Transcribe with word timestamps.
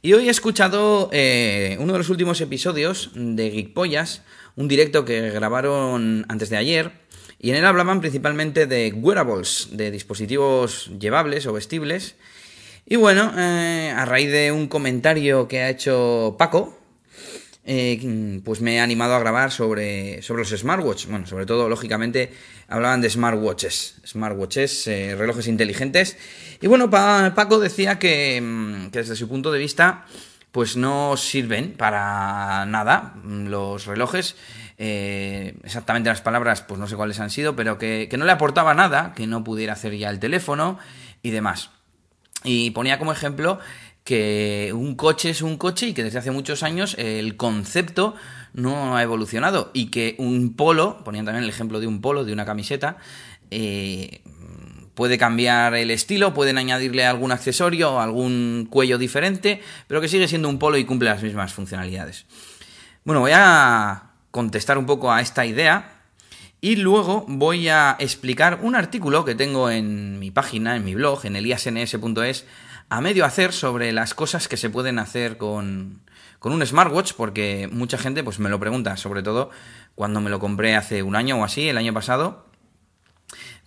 Y 0.00 0.12
hoy 0.12 0.28
he 0.28 0.30
escuchado 0.30 1.10
eh, 1.12 1.76
uno 1.80 1.92
de 1.92 1.98
los 1.98 2.08
últimos 2.08 2.40
episodios 2.40 3.10
de 3.14 3.50
Geekpollas, 3.50 4.22
un 4.54 4.68
directo 4.68 5.04
que 5.04 5.30
grabaron 5.30 6.24
antes 6.28 6.50
de 6.50 6.56
ayer, 6.56 6.92
y 7.40 7.50
en 7.50 7.56
él 7.56 7.64
hablaban 7.64 8.00
principalmente 8.00 8.66
de 8.68 8.92
wearables, 8.92 9.70
de 9.72 9.90
dispositivos 9.90 10.92
llevables 11.00 11.46
o 11.46 11.52
vestibles. 11.52 12.14
Y 12.86 12.94
bueno, 12.94 13.32
eh, 13.36 13.92
a 13.94 14.04
raíz 14.04 14.30
de 14.30 14.52
un 14.52 14.68
comentario 14.68 15.48
que 15.48 15.62
ha 15.62 15.70
hecho 15.70 16.36
Paco, 16.38 16.77
eh, 17.70 18.40
pues 18.42 18.62
me 18.62 18.76
he 18.76 18.80
animado 18.80 19.14
a 19.14 19.18
grabar 19.18 19.52
sobre, 19.52 20.22
sobre 20.22 20.40
los 20.40 20.58
smartwatches. 20.58 21.10
Bueno, 21.10 21.26
sobre 21.26 21.44
todo, 21.44 21.68
lógicamente, 21.68 22.32
hablaban 22.66 23.02
de 23.02 23.10
smartwatches, 23.10 24.00
smartwatches, 24.06 24.86
eh, 24.86 25.14
relojes 25.14 25.46
inteligentes. 25.48 26.16
Y 26.62 26.66
bueno, 26.66 26.88
Paco 26.88 27.58
decía 27.58 27.96
mm, 27.96 27.98
que, 27.98 28.88
desde 28.90 29.16
su 29.16 29.28
punto 29.28 29.52
de 29.52 29.58
vista, 29.58 30.06
pues 30.50 30.78
no 30.78 31.18
sirven 31.18 31.74
para 31.74 32.64
nada 32.64 33.16
los 33.22 33.84
relojes. 33.84 34.36
Eh, 34.78 35.58
exactamente 35.62 36.08
las 36.08 36.22
palabras, 36.22 36.62
pues 36.62 36.80
no 36.80 36.86
sé 36.86 36.96
cuáles 36.96 37.20
han 37.20 37.28
sido, 37.28 37.54
pero 37.54 37.76
que, 37.76 38.08
que 38.10 38.16
no 38.16 38.24
le 38.24 38.32
aportaba 38.32 38.72
nada, 38.72 39.12
que 39.14 39.26
no 39.26 39.44
pudiera 39.44 39.74
hacer 39.74 39.94
ya 39.94 40.08
el 40.08 40.20
teléfono 40.20 40.78
y 41.20 41.32
demás. 41.32 41.68
Y 42.44 42.70
ponía 42.70 42.98
como 42.98 43.12
ejemplo 43.12 43.58
que 44.08 44.72
un 44.74 44.94
coche 44.94 45.28
es 45.28 45.42
un 45.42 45.58
coche 45.58 45.88
y 45.88 45.92
que 45.92 46.02
desde 46.02 46.18
hace 46.18 46.30
muchos 46.30 46.62
años 46.62 46.94
el 46.96 47.36
concepto 47.36 48.14
no 48.54 48.96
ha 48.96 49.02
evolucionado 49.02 49.70
y 49.74 49.90
que 49.90 50.14
un 50.16 50.54
polo, 50.54 51.04
ponían 51.04 51.26
también 51.26 51.44
el 51.44 51.50
ejemplo 51.50 51.78
de 51.78 51.88
un 51.88 52.00
polo, 52.00 52.24
de 52.24 52.32
una 52.32 52.46
camiseta, 52.46 52.96
eh, 53.50 54.22
puede 54.94 55.18
cambiar 55.18 55.74
el 55.74 55.90
estilo, 55.90 56.32
pueden 56.32 56.56
añadirle 56.56 57.04
algún 57.04 57.32
accesorio 57.32 58.00
algún 58.00 58.66
cuello 58.70 58.96
diferente, 58.96 59.60
pero 59.88 60.00
que 60.00 60.08
sigue 60.08 60.26
siendo 60.26 60.48
un 60.48 60.58
polo 60.58 60.78
y 60.78 60.86
cumple 60.86 61.10
las 61.10 61.22
mismas 61.22 61.52
funcionalidades. 61.52 62.24
Bueno, 63.04 63.20
voy 63.20 63.32
a 63.34 64.04
contestar 64.30 64.78
un 64.78 64.86
poco 64.86 65.12
a 65.12 65.20
esta 65.20 65.44
idea 65.44 66.00
y 66.62 66.76
luego 66.76 67.26
voy 67.28 67.68
a 67.68 67.94
explicar 67.98 68.60
un 68.62 68.74
artículo 68.74 69.26
que 69.26 69.34
tengo 69.34 69.68
en 69.68 70.18
mi 70.18 70.30
página, 70.30 70.76
en 70.76 70.84
mi 70.86 70.94
blog, 70.94 71.26
en 71.26 71.36
eliasns.es, 71.36 72.46
a 72.90 73.00
medio 73.00 73.24
hacer 73.24 73.52
sobre 73.52 73.92
las 73.92 74.14
cosas 74.14 74.48
que 74.48 74.56
se 74.56 74.70
pueden 74.70 74.98
hacer 74.98 75.36
con, 75.36 76.00
con 76.38 76.52
un 76.52 76.64
smartwatch, 76.64 77.12
porque 77.14 77.68
mucha 77.70 77.98
gente 77.98 78.22
pues 78.24 78.38
me 78.38 78.48
lo 78.48 78.58
pregunta, 78.60 78.96
sobre 78.96 79.22
todo 79.22 79.50
cuando 79.94 80.20
me 80.20 80.30
lo 80.30 80.38
compré 80.38 80.76
hace 80.76 81.02
un 81.02 81.16
año 81.16 81.40
o 81.40 81.44
así, 81.44 81.68
el 81.68 81.76
año 81.76 81.92
pasado, 81.92 82.46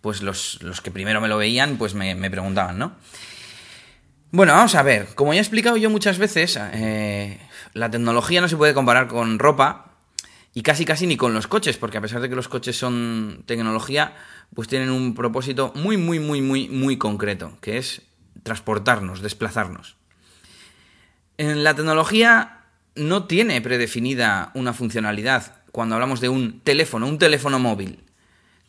pues 0.01 0.21
los, 0.21 0.59
que 0.83 0.91
primero 0.91 1.21
me 1.21 1.27
lo 1.27 1.37
veían, 1.37 1.77
pues 1.77 1.93
me, 1.93 2.15
preguntaban, 2.29 2.79
¿no? 2.79 2.93
Bueno, 4.31 4.53
vamos 4.53 4.75
a 4.75 4.81
ver, 4.81 5.09
como 5.13 5.33
ya 5.33 5.39
he 5.39 5.41
explicado 5.41 5.75
yo 5.75 5.89
muchas 5.89 6.17
veces, 6.17 6.57
eh, 6.73 7.37
la 7.73 7.91
tecnología 7.91 8.39
no 8.39 8.47
se 8.47 8.55
puede 8.55 8.73
comparar 8.73 9.07
con 9.07 9.39
ropa 9.39 9.91
y 10.53 10.63
casi 10.63 10.85
casi 10.85 11.05
ni 11.05 11.17
con 11.17 11.33
los 11.33 11.47
coches, 11.47 11.77
porque 11.77 11.97
a 11.97 12.01
pesar 12.01 12.21
de 12.21 12.29
que 12.29 12.35
los 12.35 12.47
coches 12.47 12.77
son 12.77 13.43
tecnología, 13.45 14.15
pues 14.55 14.69
tienen 14.69 14.89
un 14.89 15.13
propósito 15.13 15.73
muy, 15.75 15.97
muy, 15.97 16.19
muy, 16.19 16.41
muy, 16.41 16.69
muy 16.69 16.97
concreto, 16.97 17.57
que 17.59 17.77
es 17.77 18.03
transportarnos, 18.43 19.21
desplazarnos. 19.21 19.97
En 21.37 21.63
la 21.63 21.73
tecnología 21.73 22.65
no 22.95 23.25
tiene 23.25 23.61
predefinida 23.61 24.51
una 24.53 24.73
funcionalidad 24.73 25.63
cuando 25.71 25.95
hablamos 25.95 26.21
de 26.21 26.29
un 26.29 26.59
teléfono, 26.61 27.07
un 27.07 27.17
teléfono 27.17 27.59
móvil. 27.59 28.03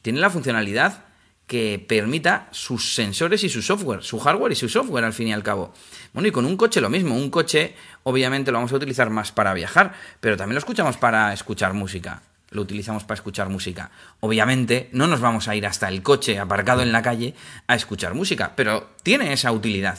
Tiene 0.03 0.21
la 0.21 0.31
funcionalidad 0.31 1.05
que 1.47 1.85
permita 1.87 2.49
sus 2.51 2.95
sensores 2.95 3.45
y 3.45 3.49
su 3.49 3.61
software, 3.61 4.03
su 4.03 4.19
hardware 4.19 4.53
y 4.53 4.57
su 4.57 4.69
software 4.69 5.05
al 5.05 5.13
fin 5.13 5.29
y 5.29 5.33
al 5.33 5.43
cabo. 5.43 5.75
Bueno, 6.13 6.29
y 6.29 6.33
con 6.33 6.47
un 6.47 6.57
coche 6.57 6.81
lo 6.81 6.89
mismo. 6.89 7.17
Un 7.17 7.31
coche 7.31 7.75
obviamente 8.05 8.51
lo 8.53 8.59
vamos 8.59 8.73
a 8.73 8.77
utilizar 8.77 9.11
más 9.11 9.33
para 9.33 9.53
viajar, 9.53 9.93
pero 10.21 10.37
también 10.37 10.55
lo 10.55 10.61
escuchamos 10.61 10.97
para 10.97 11.33
escuchar 11.33 11.75
música 11.75 12.23
lo 12.53 12.63
utilizamos 12.63 13.05
para 13.05 13.17
escuchar 13.17 13.49
música. 13.49 13.91
Obviamente 14.21 14.89
no 14.93 15.07
nos 15.07 15.21
vamos 15.21 15.49
a 15.49 15.57
ir 15.57 15.67
hasta 15.67 15.89
el 15.89 16.03
coche 16.03 16.39
aparcado 16.39 16.83
en 16.83 16.93
la 16.93 17.03
calle 17.03 17.35
a 17.67 17.75
escuchar 17.75 18.15
música, 18.15 18.53
pero 18.57 18.91
tiene 19.03 19.33
esa 19.33 19.53
utilidad. 19.53 19.99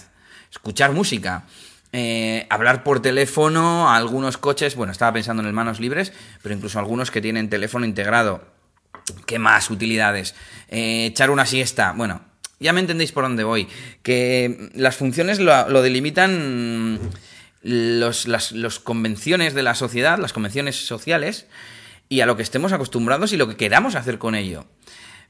Escuchar 0.52 0.91
música. 0.91 1.46
Eh, 1.96 2.47
hablar 2.50 2.84
por 2.84 3.02
teléfono, 3.02 3.91
algunos 3.91 4.38
coches, 4.38 4.75
bueno, 4.75 4.91
estaba 4.91 5.14
pensando 5.14 5.44
en 5.44 5.47
el 5.47 5.53
manos 5.53 5.80
libres, 5.80 6.12
pero 6.41 6.56
incluso 6.56 6.80
algunos 6.80 7.12
que 7.12 7.22
tienen 7.22 7.50
teléfono 7.50 7.86
integrado. 7.86 8.44
¿Qué 9.28 9.38
más 9.38 9.70
utilidades? 9.70 10.34
Eh, 10.70 11.06
echar 11.08 11.30
una 11.30 11.46
siesta. 11.46 11.91
Bueno, 11.91 12.22
ya 12.59 12.74
me 12.74 12.80
entendéis 12.80 13.12
por 13.12 13.24
dónde 13.24 13.44
voy. 13.44 13.68
Que 14.02 14.70
las 14.74 14.96
funciones 14.96 15.40
lo, 15.40 15.81
delimitan 15.81 17.00
los, 17.62 18.28
las 18.28 18.80
convenciones 18.80 19.53
de 19.53 19.64
la 19.64 19.75
sociedad, 19.75 20.18
las 20.18 20.34
convenciones 20.34 20.88
sociales, 20.88 21.47
y 22.09 22.22
a 22.22 22.25
lo 22.25 22.36
que 22.36 22.44
estemos 22.44 22.74
acostumbrados 22.74 23.34
y 23.34 23.38
lo 23.38 23.47
que 23.47 23.56
queramos 23.56 23.96
hacer 23.96 24.18
con 24.18 24.36
ello. 24.36 24.66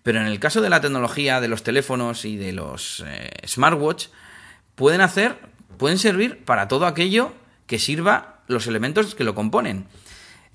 Pero 0.04 0.20
en 0.20 0.28
el 0.28 0.40
caso 0.40 0.62
de 0.62 0.70
la 0.70 0.82
tecnología, 0.82 1.40
de 1.40 1.48
los 1.48 1.64
teléfonos 1.64 2.26
y 2.26 2.36
de 2.36 2.52
los 2.52 3.04
eh, 3.08 3.32
smartwatch, 3.48 4.08
pueden 4.76 5.02
hacer, 5.02 5.38
pueden 5.78 5.98
servir 5.98 6.44
para 6.44 6.68
todo 6.68 6.86
aquello 6.86 7.34
que 7.68 7.80
sirva 7.80 8.42
los 8.48 8.68
elementos 8.68 9.16
que 9.16 9.24
lo 9.24 9.34
componen. 9.34 9.88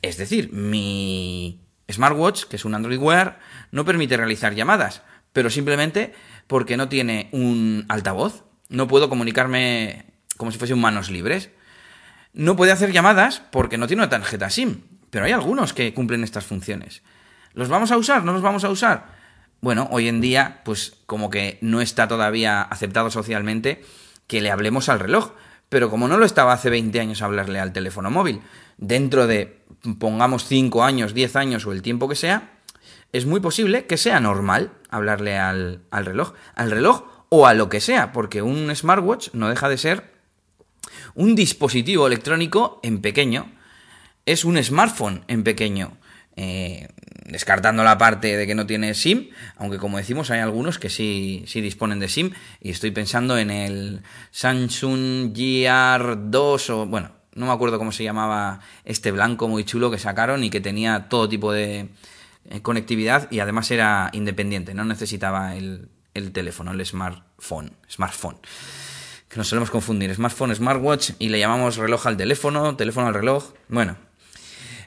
Es 0.03 0.19
decir, 0.19 0.53
mi 0.53 1.61
smartwatch, 1.91 2.45
que 2.45 2.57
es 2.57 2.65
un 2.65 2.75
Android 2.75 2.99
Wear, 2.99 3.41
no 3.73 3.85
permite 3.85 4.17
realizar 4.17 4.55
llamadas, 4.55 5.03
pero 5.33 5.51
simplemente 5.51 6.13
porque 6.47 6.77
no 6.77 6.89
tiene 6.89 7.29
un 7.33 7.87
altavoz. 7.89 8.45
No 8.69 8.87
puedo 8.87 9.09
comunicarme 9.09 10.05
como 10.37 10.53
si 10.53 10.59
fuese 10.59 10.75
un 10.75 10.81
manos 10.81 11.11
libres. 11.11 11.51
No 12.35 12.55
puede 12.55 12.73
hacer 12.73 12.93
llamadas 12.93 13.43
porque 13.51 13.79
no 13.79 13.87
tiene 13.87 14.03
una 14.03 14.11
tarjeta 14.11 14.51
SIM. 14.51 14.83
Pero 15.11 15.25
hay 15.25 15.33
algunos 15.33 15.73
que 15.73 15.95
cumplen 15.95 16.25
estas 16.25 16.45
funciones. 16.45 17.03
¿Los 17.55 17.69
vamos 17.69 17.91
a 17.91 17.97
usar? 17.97 18.25
¿No 18.25 18.33
los 18.33 18.43
vamos 18.43 18.65
a 18.65 18.71
usar? 18.71 19.07
Bueno, 19.61 19.89
hoy 19.91 20.09
en 20.09 20.21
día, 20.21 20.61
pues 20.65 20.97
como 21.07 21.31
que 21.31 21.59
no 21.61 21.81
está 21.81 22.07
todavía 22.07 22.63
aceptado 22.63 23.11
socialmente 23.11 23.85
que 24.27 24.41
le 24.41 24.51
hablemos 24.51 24.89
al 24.89 25.01
reloj. 25.01 25.33
Pero 25.69 25.91
como 25.91 26.09
no 26.09 26.17
lo 26.17 26.25
estaba 26.25 26.53
hace 26.53 26.71
20 26.71 27.01
años 27.01 27.21
hablarle 27.21 27.61
al 27.61 27.73
teléfono 27.73 28.11
móvil, 28.11 28.41
dentro 28.79 29.27
de, 29.27 29.61
pongamos 29.99 30.47
5 30.47 30.83
años, 30.83 31.13
10 31.13 31.37
años 31.37 31.67
o 31.67 31.73
el 31.73 31.83
tiempo 31.83 32.09
que 32.09 32.15
sea, 32.15 32.53
es 33.13 33.27
muy 33.27 33.41
posible 33.41 33.87
que 33.87 33.97
sea 33.97 34.21
normal 34.21 34.73
hablarle 34.89 35.39
al, 35.39 35.83
al 35.91 36.07
reloj. 36.07 36.33
Al 36.55 36.71
reloj 36.71 37.05
o 37.29 37.47
a 37.47 37.55
lo 37.55 37.69
que 37.69 37.81
sea, 37.81 38.13
porque 38.13 38.41
un 38.41 38.75
smartwatch 38.75 39.31
no 39.35 39.49
deja 39.49 39.69
de 39.69 39.79
ser 39.79 40.19
un 41.15 41.35
dispositivo 41.35 42.07
electrónico 42.07 42.81
en 42.83 43.03
pequeño 43.03 43.51
es 44.29 44.45
un 44.45 44.63
smartphone 44.63 45.25
en 45.27 45.43
pequeño. 45.43 45.97
Eh, 46.37 46.87
descartando 47.25 47.83
la 47.83 47.99
parte 47.99 48.37
de 48.37 48.47
que 48.47 48.55
no 48.55 48.67
tiene 48.67 48.95
SIM, 48.95 49.31
aunque 49.57 49.79
como 49.79 49.97
decimos 49.97 50.31
hay 50.31 50.41
algunos 50.41 50.79
que 50.79 50.91
sí, 50.91 51.45
sí 51.47 51.61
disponen 51.61 51.99
de 51.99 52.09
SIM, 52.09 52.33
y 52.61 52.71
estoy 52.71 52.91
pensando 52.91 53.39
en 53.39 53.51
el 53.51 54.03
Samsung 54.31 55.33
GR2 55.33 56.71
o 56.71 56.87
bueno, 56.87 57.11
no 57.35 57.47
me 57.47 57.53
acuerdo 57.53 57.79
cómo 57.79 57.91
se 57.91 58.05
llamaba 58.05 58.61
este 58.85 59.13
blanco 59.13 59.49
muy 59.49 59.65
chulo 59.65 59.91
que 59.91 59.99
sacaron 59.99 60.45
y 60.45 60.51
que 60.51 60.61
tenía 60.61 61.09
todo 61.09 61.29
tipo 61.29 61.51
de 61.53 61.89
eh, 62.51 62.63
conectividad 62.63 63.31
y 63.31 63.41
además 63.41 63.71
era 63.71 64.11
independiente, 64.13 64.75
no 64.75 64.85
necesitaba 64.85 65.57
el, 65.57 65.89
el 66.15 66.33
teléfono, 66.33 66.73
el 66.73 66.85
smartphone, 66.85 67.73
smartphone. 67.91 68.37
Que 69.29 69.37
nos 69.37 69.49
solemos 69.49 69.71
confundir, 69.71 70.15
smartphone, 70.15 70.55
smartwatch 70.55 71.13
y 71.19 71.31
le 71.31 71.39
llamamos 71.39 71.77
reloj 71.77 72.07
al 72.07 72.17
teléfono, 72.17 72.77
teléfono 72.77 73.09
al 73.09 73.15
reloj. 73.15 73.53
Bueno, 73.69 74.08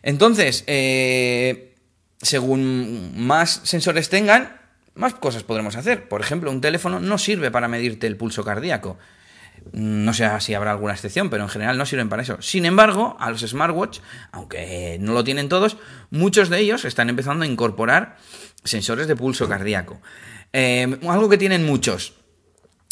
entonces, 0.04 0.64
eh, 0.68 1.76
según 2.22 3.14
más 3.16 3.62
sensores 3.64 4.10
tengan, 4.10 4.60
más 4.96 5.14
cosas 5.14 5.44
podremos 5.44 5.76
hacer. 5.76 6.08
Por 6.08 6.22
ejemplo, 6.22 6.52
un 6.52 6.62
teléfono 6.62 7.00
no 7.00 7.18
sirve 7.18 7.52
para 7.52 7.68
medirte 7.68 8.08
el 8.08 8.18
pulso 8.18 8.44
cardíaco. 8.44 8.98
No 9.74 10.14
sé 10.14 10.28
si 10.40 10.56
habrá 10.56 10.72
alguna 10.72 10.94
excepción, 10.94 11.30
pero 11.30 11.44
en 11.44 11.50
general 11.50 11.78
no 11.78 11.86
sirven 11.86 12.10
para 12.10 12.24
eso. 12.24 12.42
Sin 12.42 12.66
embargo, 12.66 13.16
a 13.20 13.30
los 13.30 13.42
smartwatch, 13.42 14.00
aunque 14.32 14.98
no 15.00 15.14
lo 15.14 15.24
tienen 15.24 15.50
todos, 15.50 15.78
muchos 16.10 16.50
de 16.50 16.60
ellos 16.60 16.84
están 16.84 17.10
empezando 17.10 17.44
a 17.44 17.48
incorporar 17.48 18.18
sensores 18.64 19.08
de 19.08 19.16
pulso 19.16 19.48
cardíaco. 19.48 20.02
Eh, 20.52 20.98
algo 21.08 21.30
que 21.30 21.38
tienen 21.38 21.66
muchos. 21.66 22.16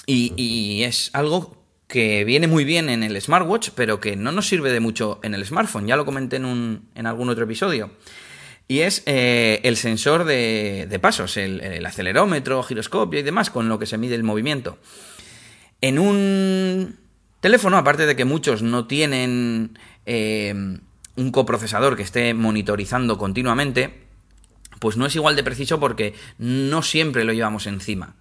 y 0.06 0.82
es 0.84 1.12
algo 1.14 1.59
que 1.90 2.24
viene 2.24 2.48
muy 2.48 2.66
bien 2.66 2.88
en 2.88 3.02
el 3.02 3.20
smartwatch, 3.20 3.72
pero 3.74 4.00
que 4.00 4.16
no 4.16 4.32
nos 4.32 4.48
sirve 4.48 4.72
de 4.72 4.80
mucho 4.80 5.20
en 5.24 5.34
el 5.34 5.44
smartphone. 5.44 5.88
Ya 5.88 5.98
lo 5.98 6.06
comenté 6.06 6.36
en, 6.36 6.46
un, 6.46 6.88
en 6.94 7.08
algún 7.08 7.30
otro 7.30 7.46
episodio. 7.46 7.90
Y 8.68 8.82
es 8.82 9.02
eh, 9.08 9.60
el 9.64 9.76
sensor 9.76 10.24
de, 10.24 11.00
pasos, 11.02 11.36
el, 11.38 11.84
acelerómetro, 11.84 12.62
giroscopio 12.62 13.20
y 13.20 13.24
demás, 13.24 13.50
con 13.50 13.68
lo 13.70 13.80
que 13.80 13.88
se 13.88 13.98
mide 13.98 14.14
el 14.14 14.22
movimiento. 14.22 14.78
En 15.82 15.98
un 15.98 17.00
teléfono, 17.40 17.78
aparte 17.78 18.06
de 18.06 18.16
que 18.16 18.24
muchos 18.24 18.62
no 18.62 18.86
tienen 18.86 19.80
eh, 20.06 20.54
un 21.16 21.32
coprocesador 21.32 21.98
que 21.98 22.04
esté 22.04 22.36
monitorizando 22.36 23.18
continuamente, 23.18 24.04
pues 24.80 24.96
no 24.96 25.08
es 25.08 25.16
igual 25.16 25.36
de 25.36 25.44
preciso 25.44 25.80
porque 25.80 26.14
no 26.38 26.84
siempre 26.84 27.24
lo 27.24 27.34
llevamos 27.34 27.66
encima. 27.66 28.16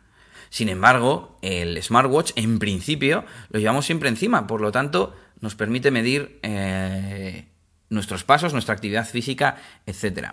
Sin 0.50 0.68
embargo, 0.68 1.38
el 1.42 1.82
smartwatch 1.82 2.32
en 2.36 2.58
principio 2.58 3.24
lo 3.50 3.58
llevamos 3.58 3.86
siempre 3.86 4.08
encima, 4.08 4.46
por 4.46 4.60
lo 4.60 4.72
tanto 4.72 5.14
nos 5.40 5.54
permite 5.54 5.90
medir 5.90 6.38
eh, 6.42 7.46
nuestros 7.90 8.24
pasos, 8.24 8.52
nuestra 8.52 8.74
actividad 8.74 9.06
física, 9.06 9.56
etc. 9.86 10.32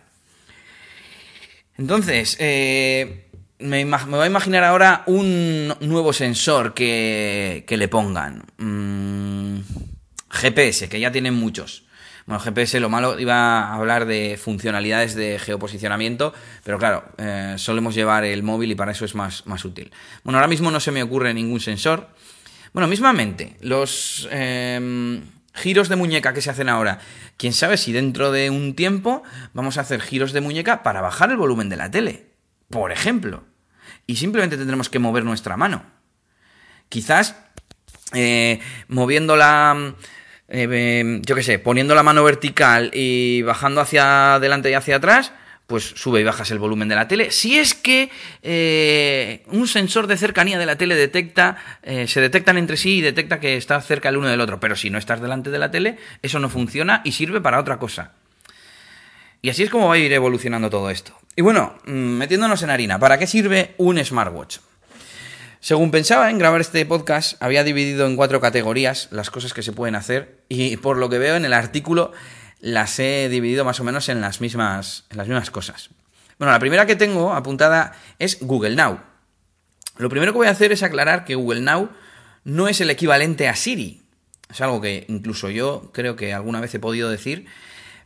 Entonces, 1.77 2.37
eh, 2.39 3.29
me, 3.59 3.85
voy 3.85 4.21
a 4.21 4.27
imaginar 4.27 4.63
ahora 4.63 5.03
un 5.07 5.73
nuevo 5.79 6.13
sensor 6.13 6.73
que, 6.73 7.65
le 7.67 7.87
pongan. 7.87 8.43
Mm, 8.57 9.59
GPS, 10.29 10.89
que 10.89 10.99
ya 10.99 11.11
tienen 11.11 11.33
muchos. 11.33 11.84
Bueno, 12.25 12.39
GPS 12.39 12.79
lo 12.79 12.89
malo 12.89 13.19
iba 13.19 13.59
a 13.65 13.75
hablar 13.75 14.07
de 14.07 14.39
funcionalidades 14.41 15.13
de 15.13 15.37
geoposicionamiento, 15.37 16.33
pero 16.63 16.79
claro, 16.79 17.05
eh, 17.19 17.53
solemos 17.57 17.93
llevar 17.93 18.25
el 18.25 18.41
móvil 18.41 18.71
y 18.71 18.75
para 18.75 18.93
eso 18.93 19.05
es 19.05 19.13
más, 19.13 19.45
más 19.45 19.63
útil. 19.63 19.91
Bueno, 20.23 20.39
ahora 20.39 20.47
mismo 20.47 20.71
no 20.71 20.79
se 20.79 20.91
me 20.91 21.03
ocurre 21.03 21.35
ningún 21.35 21.59
sensor. 21.59 22.09
Bueno, 22.73 22.87
mismamente, 22.87 23.57
los 23.61 24.27
em, 24.31 25.21
giros 25.53 25.87
de 25.87 25.97
muñeca 25.97 26.33
que 26.33 26.41
se 26.41 26.49
hacen 26.49 26.67
ahora, 26.67 26.99
quién 27.37 27.53
sabe 27.53 27.77
si 27.77 27.91
dentro 27.91 28.31
de 28.31 28.49
un 28.49 28.75
tiempo 28.75 29.21
vamos 29.53 29.77
a 29.77 29.81
hacer 29.81 30.01
giros 30.01 30.33
de 30.33 30.41
muñeca 30.41 30.81
para 30.81 31.01
bajar 31.01 31.29
el 31.29 31.37
volumen 31.37 31.69
de 31.69 31.77
la 31.77 31.91
tele, 31.91 32.31
por 32.71 32.91
ejemplo. 32.91 33.43
Y 34.07 34.15
simplemente 34.15 34.57
tendremos 34.57 34.89
que 34.89 34.97
mover 34.97 35.23
nuestra 35.23 35.57
mano. 35.57 35.83
Quizás 36.89 37.35
eh, 38.13 38.59
moviendo 38.87 39.35
la 39.35 39.93
eh, 40.47 41.21
yo 41.23 41.35
qué 41.35 41.43
sé, 41.43 41.59
poniendo 41.59 41.95
la 41.95 42.03
mano 42.03 42.23
vertical 42.23 42.91
y 42.93 43.41
bajando 43.41 43.81
hacia 43.81 44.35
adelante 44.35 44.69
y 44.69 44.73
hacia 44.73 44.97
atrás, 44.97 45.33
pues 45.67 45.83
sube 45.95 46.21
y 46.21 46.23
bajas 46.23 46.51
el 46.51 46.59
volumen 46.59 46.87
de 46.87 46.95
la 46.95 47.07
tele. 47.07 47.31
Si 47.31 47.57
es 47.57 47.73
que 47.73 48.11
eh, 48.43 49.43
un 49.47 49.67
sensor 49.67 50.07
de 50.07 50.17
cercanía 50.17 50.59
de 50.59 50.65
la 50.65 50.77
tele 50.77 50.95
detecta, 50.95 51.57
eh, 51.81 52.07
se 52.07 52.21
detectan 52.21 52.57
entre 52.57 52.77
sí 52.77 52.97
y 52.97 53.01
detecta 53.01 53.39
que 53.39 53.57
está 53.57 53.81
cerca 53.81 54.09
el 54.09 54.17
uno 54.17 54.27
del 54.27 54.41
otro, 54.41 54.59
pero 54.59 54.75
si 54.75 54.89
no 54.89 54.97
estás 54.97 55.21
delante 55.21 55.49
de 55.49 55.59
la 55.59 55.71
tele, 55.71 55.97
eso 56.21 56.39
no 56.39 56.49
funciona 56.49 57.01
y 57.03 57.13
sirve 57.13 57.41
para 57.41 57.59
otra 57.59 57.77
cosa. 57.77 58.11
Y 59.41 59.49
así 59.49 59.63
es 59.63 59.69
como 59.69 59.87
va 59.87 59.95
a 59.95 59.97
ir 59.97 60.11
evolucionando 60.13 60.69
todo 60.69 60.89
esto. 60.89 61.17
Y 61.35 61.41
bueno, 61.41 61.75
mm, 61.85 61.91
metiéndonos 61.91 62.61
en 62.63 62.69
harina, 62.69 62.99
¿para 62.99 63.17
qué 63.17 63.27
sirve 63.27 63.73
un 63.77 64.03
smartwatch? 64.03 64.57
Según 65.65 65.89
pensaba 65.89 66.29
en 66.29 66.37
grabar 66.37 66.61
este 66.61 66.85
podcast, 66.85 67.41
había 67.41 67.63
dividido 67.63 68.05
en 68.05 68.15
cuatro 68.15 68.39
categorías 68.39 69.07
las 69.09 69.31
cosas 69.31 69.51
que 69.51 69.63
se 69.63 69.73
pueden 69.73 69.95
hacer 69.95 70.43
y 70.47 70.77
por 70.77 70.97
lo 70.97 71.09
que 71.09 71.17
veo 71.17 71.37
en 71.37 71.43
el 71.43 71.53
artículo 71.53 72.11
las 72.59 72.99
he 72.99 73.29
dividido 73.29 73.65
más 73.65 73.79
o 73.79 73.83
menos 73.83 74.07
en 74.07 74.21
las 74.21 74.41
mismas, 74.41 75.05
en 75.09 75.17
las 75.17 75.27
mismas 75.27 75.49
cosas. 75.49 75.89
Bueno, 76.37 76.51
la 76.51 76.59
primera 76.59 76.85
que 76.85 76.95
tengo 76.95 77.33
apuntada 77.33 77.93
es 78.19 78.37
Google 78.41 78.75
Now. 78.75 78.99
Lo 79.97 80.07
primero 80.07 80.33
que 80.33 80.37
voy 80.37 80.45
a 80.45 80.51
hacer 80.51 80.71
es 80.71 80.83
aclarar 80.83 81.25
que 81.25 81.33
Google 81.33 81.61
Now 81.61 81.89
no 82.43 82.67
es 82.67 82.79
el 82.79 82.91
equivalente 82.91 83.47
a 83.47 83.55
Siri. 83.55 84.03
Es 84.51 84.61
algo 84.61 84.81
que 84.81 85.05
incluso 85.07 85.49
yo 85.49 85.89
creo 85.93 86.15
que 86.15 86.31
alguna 86.31 86.61
vez 86.61 86.75
he 86.75 86.79
podido 86.79 87.09
decir, 87.09 87.47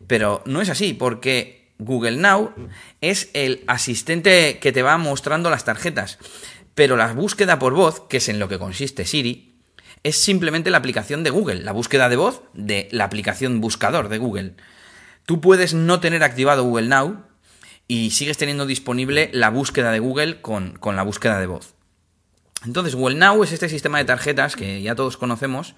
pero 0.08 0.44
no 0.46 0.62
es 0.62 0.70
así, 0.70 0.94
porque 0.94 1.60
Google 1.78 2.18
Now 2.18 2.54
es 3.02 3.30
el 3.34 3.66
asistente 3.68 4.60
que 4.60 4.72
te 4.72 4.82
va 4.82 4.98
mostrando 4.98 5.50
las 5.50 5.66
tarjetas. 5.66 6.20
Pero 6.80 6.96
la 6.96 7.12
búsqueda 7.12 7.60
por 7.60 7.74
voz, 7.74 8.08
que 8.08 8.16
es 8.16 8.30
en 8.30 8.40
lo 8.40 8.48
que 8.48 8.58
consiste 8.58 9.04
Siri, 9.04 9.54
es 10.04 10.16
simplemente 10.16 10.70
la 10.70 10.78
aplicación 10.78 11.26
de 11.26 11.30
Google, 11.30 11.62
la 11.62 11.74
búsqueda 11.74 12.08
de 12.08 12.16
voz 12.16 12.42
de 12.54 12.88
la 12.94 13.04
aplicación 13.04 13.60
buscador 13.60 14.08
de 14.08 14.18
Google. 14.18 14.54
Tú 15.26 15.42
puedes 15.42 15.74
no 15.74 16.00
tener 16.00 16.24
activado 16.24 16.64
Google 16.64 16.88
Now 16.88 17.26
y 17.90 18.12
sigues 18.12 18.38
teniendo 18.38 18.66
disponible 18.66 19.30
la 19.34 19.50
búsqueda 19.50 19.92
de 19.92 20.00
Google 20.00 20.40
con, 20.40 20.80
la 20.82 21.04
búsqueda 21.04 21.38
de 21.42 21.48
voz. 21.48 21.74
Entonces, 22.66 22.96
Google 22.96 23.18
Now 23.18 23.44
es 23.44 23.52
este 23.52 23.68
sistema 23.68 23.98
de 23.98 24.06
tarjetas 24.06 24.56
que 24.56 24.82
ya 24.82 24.96
todos 24.96 25.18
conocemos 25.18 25.76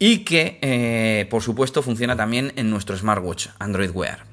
y 0.00 0.24
que, 0.24 0.58
eh, 0.60 1.28
por 1.30 1.44
supuesto, 1.44 1.82
funciona 1.82 2.16
también 2.16 2.52
en 2.56 2.68
nuestro 2.68 2.96
smartwatch 2.96 3.50
Android 3.60 3.90
Wear 3.90 4.29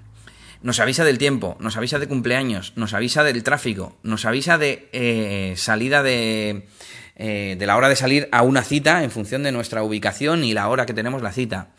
nos 0.61 0.79
avisa 0.79 1.03
del 1.03 1.17
tiempo, 1.17 1.57
nos 1.59 1.77
avisa 1.77 1.99
de 1.99 2.07
cumpleaños, 2.07 2.73
nos 2.75 2.93
avisa 2.93 3.23
del 3.23 3.43
tráfico, 3.43 3.97
nos 4.03 4.25
avisa 4.25 4.57
de 4.57 4.89
eh, 4.91 5.53
salida 5.55 6.03
de, 6.03 6.67
eh, 7.15 7.55
de 7.57 7.65
la 7.65 7.77
hora 7.77 7.89
de 7.89 7.95
salir 7.95 8.27
a 8.31 8.41
una 8.41 8.63
cita 8.63 9.03
en 9.03 9.11
función 9.11 9.43
de 9.43 9.51
nuestra 9.51 9.83
ubicación 9.83 10.43
y 10.43 10.53
la 10.53 10.67
hora 10.69 10.85
que 10.85 10.93
tenemos 10.93 11.21
la 11.21 11.31
cita. 11.31 11.69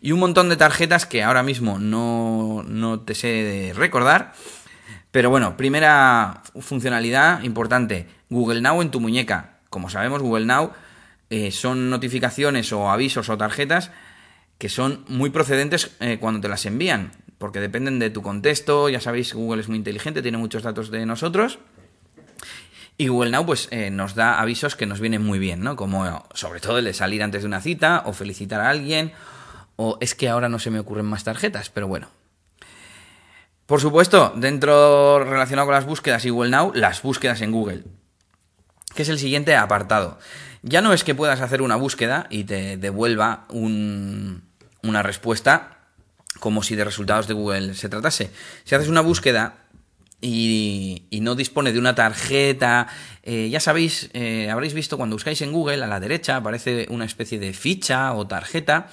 Y 0.00 0.12
un 0.12 0.20
montón 0.20 0.48
de 0.48 0.56
tarjetas 0.56 1.06
que 1.06 1.22
ahora 1.22 1.42
mismo 1.42 1.78
no, 1.78 2.62
no 2.66 3.00
te 3.00 3.14
sé 3.14 3.72
recordar. 3.74 4.34
Pero 5.10 5.30
bueno, 5.30 5.56
primera 5.56 6.42
funcionalidad 6.60 7.42
importante, 7.42 8.06
Google 8.28 8.60
Now 8.60 8.82
en 8.82 8.90
tu 8.90 9.00
muñeca. 9.00 9.60
Como 9.70 9.88
sabemos, 9.88 10.20
Google 10.20 10.44
Now 10.44 10.72
eh, 11.30 11.50
son 11.50 11.88
notificaciones 11.88 12.72
o 12.72 12.90
avisos 12.90 13.30
o 13.30 13.38
tarjetas 13.38 13.90
que 14.58 14.68
son 14.68 15.04
muy 15.08 15.30
procedentes 15.30 15.96
cuando 16.18 16.40
te 16.40 16.48
las 16.48 16.64
envían 16.64 17.12
porque 17.38 17.60
dependen 17.60 17.98
de 17.98 18.10
tu 18.10 18.22
contexto, 18.22 18.88
ya 18.88 19.00
sabéis, 19.00 19.34
Google 19.34 19.60
es 19.60 19.68
muy 19.68 19.76
inteligente, 19.76 20.22
tiene 20.22 20.38
muchos 20.38 20.62
datos 20.62 20.90
de 20.90 21.04
nosotros. 21.06 21.58
Y 22.98 23.08
Google 23.08 23.30
Now 23.30 23.44
pues 23.44 23.68
eh, 23.70 23.90
nos 23.90 24.14
da 24.14 24.40
avisos 24.40 24.74
que 24.74 24.86
nos 24.86 25.00
vienen 25.00 25.22
muy 25.22 25.38
bien, 25.38 25.60
¿no? 25.60 25.76
Como 25.76 26.26
sobre 26.32 26.60
todo 26.60 26.78
el 26.78 26.86
de 26.86 26.94
salir 26.94 27.22
antes 27.22 27.42
de 27.42 27.46
una 27.46 27.60
cita 27.60 28.02
o 28.06 28.14
felicitar 28.14 28.60
a 28.60 28.70
alguien 28.70 29.12
o 29.76 29.98
es 30.00 30.14
que 30.14 30.30
ahora 30.30 30.48
no 30.48 30.58
se 30.58 30.70
me 30.70 30.78
ocurren 30.78 31.04
más 31.04 31.24
tarjetas, 31.24 31.68
pero 31.68 31.86
bueno. 31.86 32.08
Por 33.66 33.80
supuesto, 33.80 34.32
dentro 34.36 35.22
relacionado 35.22 35.66
con 35.66 35.74
las 35.74 35.84
búsquedas 35.84 36.24
y 36.24 36.30
Google 36.30 36.50
Now, 36.50 36.72
las 36.74 37.02
búsquedas 37.02 37.42
en 37.42 37.52
Google, 37.52 37.84
que 38.94 39.02
es 39.02 39.08
el 39.10 39.18
siguiente 39.18 39.56
apartado. 39.56 40.18
Ya 40.62 40.80
no 40.80 40.92
es 40.92 41.04
que 41.04 41.14
puedas 41.14 41.40
hacer 41.42 41.60
una 41.60 41.76
búsqueda 41.76 42.26
y 42.30 42.44
te 42.44 42.76
devuelva 42.76 43.44
una 43.50 45.02
respuesta 45.02 45.75
como 46.40 46.62
si 46.62 46.76
de 46.76 46.84
resultados 46.84 47.26
de 47.26 47.34
Google 47.34 47.74
se 47.74 47.88
tratase. 47.88 48.30
Si 48.64 48.74
haces 48.74 48.88
una 48.88 49.00
búsqueda 49.00 49.66
y, 50.20 51.02
no 51.20 51.34
dispone 51.34 51.72
de 51.72 51.78
una 51.78 51.94
tarjeta, 51.94 52.88
eh, 53.22 53.48
ya 53.50 53.60
sabéis, 53.60 54.10
eh, 54.12 54.48
habréis 54.50 54.74
visto 54.74 54.96
cuando 54.96 55.16
buscáis 55.16 55.42
en 55.42 55.52
Google, 55.52 55.82
a 55.82 55.86
la 55.86 56.00
derecha 56.00 56.36
aparece 56.36 56.86
una 56.90 57.04
especie 57.04 57.38
de 57.38 57.52
ficha 57.52 58.12
o 58.14 58.26
tarjeta 58.26 58.88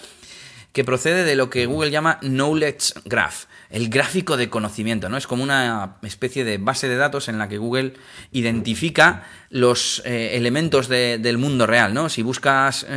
que 0.72 0.84
procede 0.84 1.24
de 1.24 1.36
lo 1.36 1.52
que 1.52 1.68
Google 1.68 1.92
llama 1.92 2.18
Knowledge 2.22 2.94
Graph, 3.06 3.46
el 3.70 3.90
gráfico 3.90 4.38
de 4.38 4.50
conocimiento, 4.50 5.08
¿no? 5.08 5.18
Es 5.18 5.28
como 5.28 5.44
una 5.44 5.98
especie 6.02 6.44
de 6.44 6.58
base 6.58 6.88
de 6.88 6.96
datos 6.96 7.28
en 7.28 7.38
la 7.38 7.48
que 7.48 7.60
Google 7.60 7.94
identifica 8.32 9.24
los 9.52 10.02
eh, 10.04 10.32
elementos 10.34 10.88
del 10.88 11.38
mundo 11.38 11.68
real, 11.68 11.94
¿no? 11.94 12.10
Si 12.10 12.24
buscas, 12.24 12.88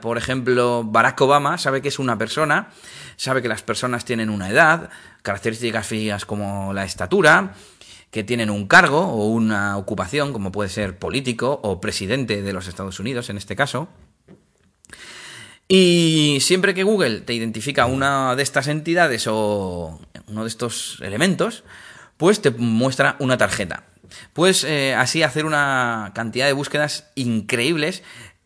por 0.00 0.18
ejemplo, 0.18 0.82
Barack 0.84 1.20
Obama, 1.20 1.58
sabe 1.58 1.80
que 1.80 1.88
es 1.88 2.00
una 2.00 2.18
persona 2.18 2.70
sabe 3.22 3.40
que 3.40 3.48
las 3.48 3.62
personas 3.62 4.04
tienen 4.04 4.30
una 4.30 4.50
edad, 4.50 4.90
características 5.22 5.86
físicas 5.86 6.26
como 6.26 6.72
la 6.72 6.84
estatura, 6.84 7.54
que 8.10 8.24
tienen 8.24 8.50
un 8.50 8.66
cargo 8.66 8.98
o 8.98 9.28
una 9.28 9.76
ocupación, 9.76 10.32
como 10.32 10.50
puede 10.50 10.68
ser 10.68 10.98
político 10.98 11.60
o 11.62 11.80
presidente 11.80 12.42
de 12.42 12.52
los 12.52 12.66
Estados 12.66 12.98
Unidos 12.98 13.30
en 13.30 13.36
este 13.36 13.54
caso. 13.54 13.88
Y 15.68 16.38
siempre 16.40 16.74
que 16.74 16.82
Google 16.82 17.20
te 17.20 17.32
identifica 17.32 17.86
una 17.86 18.34
de 18.34 18.42
estas 18.42 18.66
entidades 18.66 19.28
o 19.28 20.00
uno 20.26 20.42
de 20.42 20.48
estos 20.48 20.98
elementos, 21.00 21.62
pues 22.16 22.42
te 22.42 22.50
muestra 22.50 23.14
una 23.20 23.38
tarjeta. 23.38 23.84
Puedes 24.32 24.64
eh, 24.64 24.96
así 24.96 25.22
hacer 25.22 25.46
una 25.46 26.10
cantidad 26.12 26.46
de 26.46 26.54
búsquedas 26.54 27.12
increíbles 27.14 28.02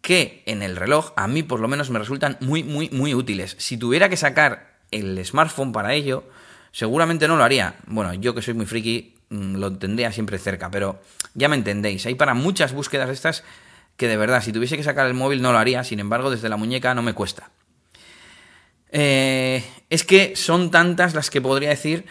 que 0.06 0.44
en 0.46 0.62
el 0.62 0.76
reloj 0.76 1.12
a 1.16 1.26
mí 1.26 1.42
por 1.42 1.58
lo 1.58 1.66
menos 1.66 1.90
me 1.90 1.98
resultan 1.98 2.36
muy, 2.38 2.62
muy, 2.62 2.88
muy 2.90 3.12
útiles. 3.12 3.56
Si 3.58 3.76
tuviera 3.76 4.08
que 4.08 4.16
sacar 4.16 4.65
el 4.90 5.24
smartphone 5.24 5.72
para 5.72 5.94
ello, 5.94 6.24
seguramente 6.72 7.28
no 7.28 7.36
lo 7.36 7.44
haría. 7.44 7.76
Bueno, 7.86 8.14
yo 8.14 8.34
que 8.34 8.42
soy 8.42 8.54
muy 8.54 8.66
friki 8.66 9.14
mm, 9.30 9.56
lo 9.56 9.72
tendría 9.76 10.12
siempre 10.12 10.38
cerca, 10.38 10.70
pero 10.70 11.00
ya 11.34 11.48
me 11.48 11.56
entendéis. 11.56 12.06
Hay 12.06 12.14
para 12.14 12.34
muchas 12.34 12.72
búsquedas 12.72 13.10
estas 13.10 13.44
que 13.96 14.08
de 14.08 14.16
verdad, 14.16 14.42
si 14.42 14.52
tuviese 14.52 14.76
que 14.76 14.82
sacar 14.82 15.06
el 15.06 15.14
móvil 15.14 15.40
no 15.40 15.52
lo 15.52 15.58
haría, 15.58 15.82
sin 15.84 16.00
embargo 16.00 16.30
desde 16.30 16.48
la 16.48 16.56
muñeca 16.56 16.94
no 16.94 17.02
me 17.02 17.14
cuesta. 17.14 17.50
Eh, 18.90 19.64
es 19.90 20.04
que 20.04 20.36
son 20.36 20.70
tantas 20.70 21.14
las 21.14 21.30
que 21.30 21.40
podría 21.40 21.70
decir 21.70 22.04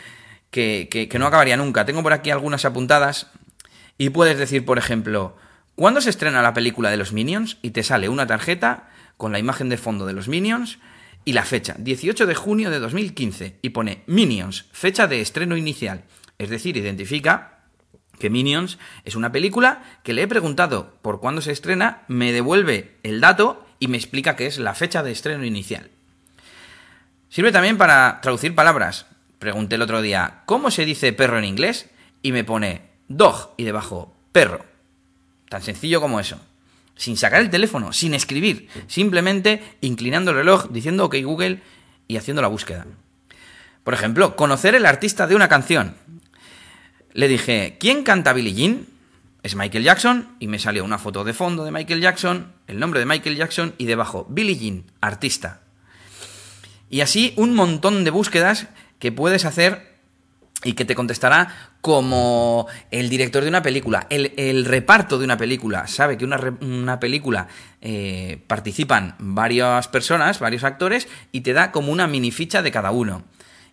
que, 0.49 0.87
que 0.89 1.19
no 1.19 1.27
acabaría 1.27 1.57
nunca. 1.57 1.85
Tengo 1.85 2.01
por 2.01 2.13
aquí 2.13 2.31
algunas 2.31 2.65
apuntadas 2.65 3.27
y 3.97 4.09
puedes 4.09 4.37
decir, 4.37 4.65
por 4.65 4.77
ejemplo, 4.77 5.35
¿Cuándo 5.75 5.99
se 5.99 6.09
estrena 6.09 6.41
la 6.41 6.53
película 6.53 6.89
de 6.89 6.95
los 6.95 7.11
Minions? 7.11 7.57
Y 7.61 7.71
te 7.71 7.83
sale 7.83 8.07
una 8.07 8.25
tarjeta 8.25 8.87
con 9.17 9.33
la 9.33 9.39
imagen 9.39 9.67
de 9.67 9.77
fondo 9.77 10.05
de 10.05 10.13
los 10.13 10.29
Minions 10.29 10.79
y 11.25 11.33
la 11.33 11.43
fecha, 11.43 11.75
18 11.79 12.27
de 12.27 12.35
junio 12.35 12.69
de 12.69 12.79
2015, 12.79 13.57
y 13.61 13.69
pone 13.69 14.03
Minions, 14.05 14.67
fecha 14.71 15.07
de 15.07 15.21
estreno 15.21 15.57
inicial. 15.57 16.03
Es 16.37 16.49
decir, 16.49 16.77
identifica 16.77 17.63
que 18.19 18.29
Minions 18.29 18.77
es 19.03 19.15
una 19.15 19.31
película 19.31 19.83
que 20.03 20.13
le 20.13 20.21
he 20.21 20.27
preguntado 20.27 20.93
por 21.01 21.19
cuándo 21.19 21.41
se 21.41 21.51
estrena, 21.51 22.03
me 22.07 22.31
devuelve 22.31 22.95
el 23.03 23.19
dato 23.19 23.65
y 23.79 23.87
me 23.87 23.97
explica 23.97 24.35
que 24.35 24.45
es 24.45 24.59
la 24.59 24.75
fecha 24.75 25.03
de 25.03 25.11
estreno 25.11 25.43
inicial. 25.43 25.89
Sirve 27.29 27.51
también 27.51 27.77
para 27.77 28.21
traducir 28.21 28.55
palabras. 28.55 29.07
Pregunté 29.39 29.75
el 29.75 29.81
otro 29.81 30.01
día, 30.01 30.43
¿cómo 30.45 30.71
se 30.71 30.85
dice 30.85 31.11
perro 31.11 31.37
en 31.37 31.45
inglés? 31.45 31.89
Y 32.21 32.31
me 32.31 32.43
pone 32.43 32.83
dog 33.07 33.53
y 33.57 33.63
debajo 33.63 34.15
perro. 34.31 34.65
Tan 35.49 35.61
sencillo 35.61 35.99
como 35.99 36.19
eso. 36.19 36.39
Sin 36.95 37.17
sacar 37.17 37.41
el 37.41 37.49
teléfono, 37.49 37.91
sin 37.91 38.13
escribir, 38.13 38.69
simplemente 38.87 39.61
inclinando 39.81 40.31
el 40.31 40.37
reloj, 40.37 40.69
diciendo 40.69 41.05
OK 41.05 41.15
Google 41.23 41.61
y 42.07 42.17
haciendo 42.17 42.41
la 42.41 42.47
búsqueda. 42.47 42.85
Por 43.83 43.93
ejemplo, 43.93 44.35
conocer 44.35 44.75
el 44.75 44.85
artista 44.85 45.27
de 45.27 45.35
una 45.35 45.47
canción. 45.47 45.95
Le 47.13 47.27
dije, 47.27 47.77
¿quién 47.79 48.03
canta 48.03 48.33
Billie 48.33 48.53
Jean? 48.53 48.87
Es 49.43 49.55
Michael 49.55 49.83
Jackson 49.83 50.35
y 50.39 50.47
me 50.47 50.57
salió 50.57 50.83
una 50.83 50.97
foto 50.97 51.23
de 51.23 51.33
fondo 51.33 51.65
de 51.65 51.71
Michael 51.71 52.01
Jackson, 52.01 52.53
el 52.67 52.79
nombre 52.79 52.99
de 52.99 53.05
Michael 53.05 53.35
Jackson 53.35 53.75
y 53.77 53.85
debajo, 53.85 54.25
Billie 54.29 54.57
Jean, 54.57 54.85
artista. 55.01 55.61
Y 56.89 57.01
así 57.01 57.33
un 57.37 57.53
montón 57.53 58.03
de 58.03 58.11
búsquedas 58.11 58.67
que 58.99 59.11
puedes 59.11 59.45
hacer 59.45 59.94
y 60.65 60.73
que 60.73 60.83
te 60.83 60.95
contestará 60.95 61.47
como 61.79 62.67
el 62.91 63.07
director 63.07 63.43
de 63.43 63.49
una 63.49 63.61
película, 63.61 64.07
el, 64.09 64.65
reparto 64.65 65.17
de 65.17 65.23
una 65.23 65.37
película. 65.37 65.87
Sabe 65.87 66.17
que 66.17 66.25
una, 66.25 66.39
una 66.59 66.99
película 66.99 67.47
eh, 67.81 68.41
participan 68.47 69.15
varias 69.19 69.87
personas, 69.87 70.39
varios 70.39 70.63
actores, 70.63 71.07
y 71.31 71.41
te 71.41 71.53
da 71.53 71.71
como 71.71 71.91
una 71.91 72.07
mini 72.07 72.31
ficha 72.31 72.63
de 72.63 72.71
cada 72.71 72.91
uno. 72.91 73.23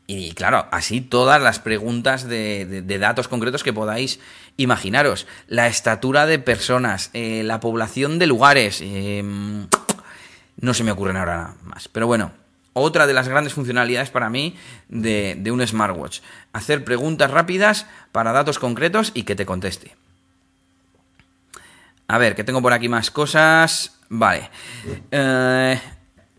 Y 0.06 0.32
claro, 0.32 0.66
así 0.70 1.00
todas 1.00 1.40
las 1.40 1.58
preguntas 1.58 2.28
de, 2.28 2.84
datos 3.00 3.26
concretos 3.26 3.62
que 3.62 3.72
podáis 3.72 4.20
imaginaros. 4.58 5.26
La 5.48 5.68
estatura 5.68 6.26
de 6.26 6.38
personas, 6.38 7.08
eh, 7.14 7.42
la 7.44 7.60
población 7.60 8.18
de 8.18 8.26
lugares. 8.26 8.80
Eh, 8.82 9.22
no 10.60 10.74
se 10.74 10.84
me 10.84 10.92
ocurren 10.92 11.16
ahora 11.16 11.54
más. 11.64 11.88
Pero 11.88 12.06
bueno, 12.06 12.32
otra 12.72 13.06
de 13.06 13.14
las 13.14 13.28
grandes 13.28 13.54
funcionalidades 13.54 14.10
para 14.10 14.30
mí 14.30 14.56
de, 14.88 15.42
un 15.50 15.66
smartwatch. 15.66 16.20
Hacer 16.52 16.84
preguntas 16.84 17.30
rápidas 17.30 17.86
para 18.12 18.32
datos 18.32 18.58
concretos 18.58 19.12
y 19.14 19.24
que 19.24 19.36
te 19.36 19.46
conteste. 19.46 19.96
A 22.08 22.18
ver, 22.18 22.34
que 22.34 22.44
tengo 22.44 22.62
por 22.62 22.72
aquí 22.72 22.88
más 22.88 23.10
cosas. 23.10 23.98
Vale. 24.08 24.50
Eh, 25.10 25.80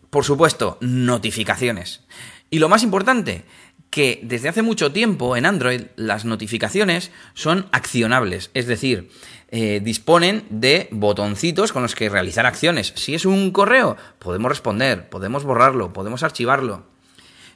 por 0.09 0.23
supuesto, 0.23 0.77
notificaciones. 0.81 2.01
Y 2.49 2.59
lo 2.59 2.69
más 2.69 2.83
importante, 2.83 3.45
que 3.93 4.19
desde 4.23 4.49
hace 4.49 4.63
mucho 4.63 4.91
tiempo 4.91 5.37
en 5.37 5.45
Android 5.45 5.83
las 5.95 6.25
notificaciones 6.25 7.11
son 7.35 7.67
accionables. 7.71 8.49
Es 8.55 8.65
decir, 8.65 9.11
eh, 9.55 9.81
disponen 9.83 10.47
de 10.49 10.87
botoncitos 10.89 11.71
con 11.71 11.83
los 11.83 11.93
que 11.93 12.09
realizar 12.09 12.47
acciones. 12.47 12.91
Si 12.95 13.13
es 13.13 13.23
un 13.23 13.51
correo, 13.51 13.97
podemos 14.17 14.49
responder, 14.49 15.09
podemos 15.09 15.43
borrarlo, 15.43 15.93
podemos 15.93 16.23
archivarlo. 16.23 16.87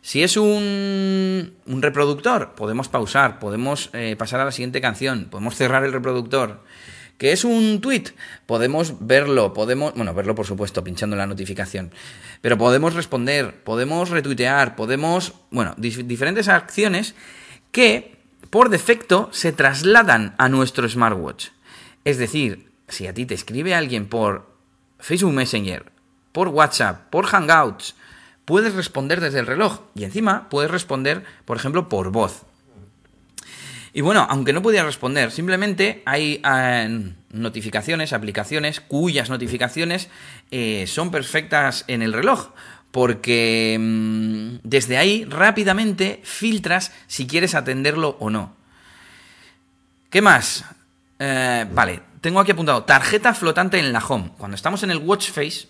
Si 0.03 0.21
es 0.21 0.37
un, 0.37 1.55
un 1.65 1.81
reproductor, 1.81 2.53
podemos 2.53 2.87
pausar, 2.87 3.39
podemos 3.39 3.89
eh, 3.93 4.15
pasar 4.15 4.39
a 4.39 4.45
la 4.45 4.51
siguiente 4.51 4.79
canción, 4.79 5.25
podemos 5.31 5.55
cerrar 5.55 5.83
el 5.85 5.91
reproductor. 5.91 6.61
¿Qué 7.17 7.31
es 7.31 7.43
un 7.43 7.81
tweet? 7.81 8.13
Podemos 8.45 8.93
verlo, 8.99 9.53
podemos, 9.53 9.95
bueno, 9.95 10.13
verlo 10.13 10.35
por 10.35 10.45
supuesto, 10.45 10.83
pinchando 10.83 11.15
la 11.15 11.25
notificación, 11.25 11.91
pero 12.41 12.59
podemos 12.59 12.93
responder, 12.93 13.63
podemos 13.63 14.11
retuitear, 14.11 14.75
podemos, 14.75 15.33
bueno, 15.49 15.73
diferentes 15.77 16.47
acciones 16.47 17.15
que 17.71 18.19
por 18.51 18.69
defecto 18.69 19.29
se 19.31 19.51
trasladan 19.51 20.35
a 20.37 20.47
nuestro 20.47 20.87
smartwatch. 20.87 21.56
Es 22.07 22.17
decir, 22.17 22.71
si 22.87 23.05
a 23.05 23.13
ti 23.13 23.25
te 23.25 23.33
escribe 23.33 23.75
alguien 23.75 24.07
por 24.07 24.49
Facebook 24.97 25.33
Messenger, 25.33 25.91
por 26.31 26.47
WhatsApp, 26.47 27.09
por 27.09 27.25
Hangouts, 27.25 27.95
puedes 28.45 28.73
responder 28.75 29.19
desde 29.19 29.39
el 29.39 29.45
reloj 29.45 29.81
y 29.93 30.05
encima 30.05 30.47
puedes 30.47 30.71
responder, 30.71 31.25
por 31.43 31.57
ejemplo, 31.57 31.89
por 31.89 32.13
voz. 32.13 32.45
Y 33.91 33.99
bueno, 33.99 34.25
aunque 34.29 34.53
no 34.53 34.61
podía 34.61 34.85
responder, 34.85 35.31
simplemente 35.31 36.01
hay 36.05 36.41
eh, 36.49 37.11
notificaciones, 37.31 38.13
aplicaciones 38.13 38.79
cuyas 38.79 39.29
notificaciones 39.29 40.07
eh, 40.49 40.85
son 40.87 41.11
perfectas 41.11 41.83
en 41.89 42.01
el 42.01 42.13
reloj. 42.13 42.51
Porque 42.91 43.75
mm, 43.77 44.59
desde 44.63 44.97
ahí 44.97 45.25
rápidamente 45.25 46.21
filtras 46.23 46.93
si 47.07 47.27
quieres 47.27 47.53
atenderlo 47.53 48.15
o 48.21 48.29
no. 48.29 48.55
¿Qué 50.09 50.21
más? 50.21 50.63
Eh, 51.19 51.65
vale, 51.71 52.01
tengo 52.21 52.39
aquí 52.39 52.51
apuntado 52.51 52.83
tarjeta 52.83 53.33
flotante 53.33 53.79
en 53.79 53.91
la 53.93 53.99
home. 53.99 54.31
Cuando 54.37 54.55
estamos 54.55 54.83
en 54.83 54.91
el 54.91 54.97
watch 54.97 55.31
face, 55.31 55.67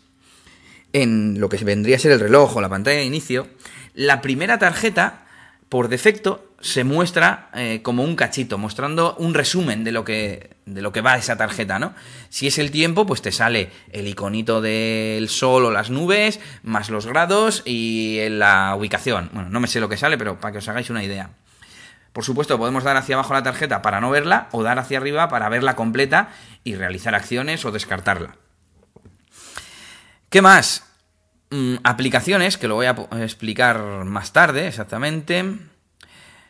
en 0.93 1.39
lo 1.39 1.49
que 1.49 1.57
vendría 1.63 1.97
a 1.97 1.99
ser 1.99 2.11
el 2.11 2.19
reloj 2.19 2.55
o 2.57 2.61
la 2.61 2.69
pantalla 2.69 2.97
de 2.97 3.05
inicio, 3.05 3.47
la 3.93 4.21
primera 4.21 4.59
tarjeta, 4.59 5.25
por 5.69 5.89
defecto, 5.89 6.53
se 6.59 6.83
muestra 6.83 7.49
eh, 7.53 7.81
como 7.83 8.03
un 8.03 8.15
cachito, 8.15 8.57
mostrando 8.57 9.15
un 9.19 9.33
resumen 9.33 9.83
de 9.83 9.91
lo 9.91 10.03
que 10.03 10.57
de 10.65 10.81
lo 10.81 10.91
que 10.91 11.01
va 11.01 11.15
esa 11.15 11.37
tarjeta, 11.37 11.79
¿no? 11.79 11.93
Si 12.29 12.47
es 12.47 12.57
el 12.57 12.71
tiempo, 12.71 13.05
pues 13.05 13.21
te 13.21 13.31
sale 13.31 13.69
el 13.91 14.07
iconito 14.07 14.59
del 14.61 15.29
sol 15.29 15.65
o 15.65 15.71
las 15.71 15.89
nubes, 15.89 16.39
más 16.63 16.89
los 16.89 17.05
grados 17.05 17.61
y 17.65 18.19
la 18.29 18.75
ubicación. 18.75 19.29
Bueno, 19.33 19.49
no 19.49 19.59
me 19.59 19.67
sé 19.67 19.79
lo 19.79 19.87
que 19.87 19.97
sale, 19.97 20.17
pero 20.17 20.39
para 20.39 20.51
que 20.51 20.57
os 20.57 20.67
hagáis 20.67 20.89
una 20.89 21.03
idea. 21.03 21.29
Por 22.13 22.23
supuesto, 22.23 22.57
podemos 22.57 22.83
dar 22.83 22.97
hacia 22.97 23.15
abajo 23.15 23.33
la 23.33 23.43
tarjeta 23.43 23.81
para 23.81 24.01
no 24.01 24.09
verla 24.09 24.49
o 24.51 24.63
dar 24.63 24.79
hacia 24.79 24.97
arriba 24.97 25.29
para 25.29 25.49
verla 25.49 25.75
completa 25.75 26.29
y 26.63 26.75
realizar 26.75 27.15
acciones 27.15 27.63
o 27.65 27.71
descartarla. 27.71 28.35
¿Qué 30.29 30.41
más? 30.41 30.83
Mm, 31.49 31.75
aplicaciones, 31.83 32.57
que 32.57 32.67
lo 32.67 32.75
voy 32.75 32.87
a 32.87 32.95
explicar 33.21 33.79
más 34.05 34.33
tarde 34.33 34.67
exactamente. 34.67 35.45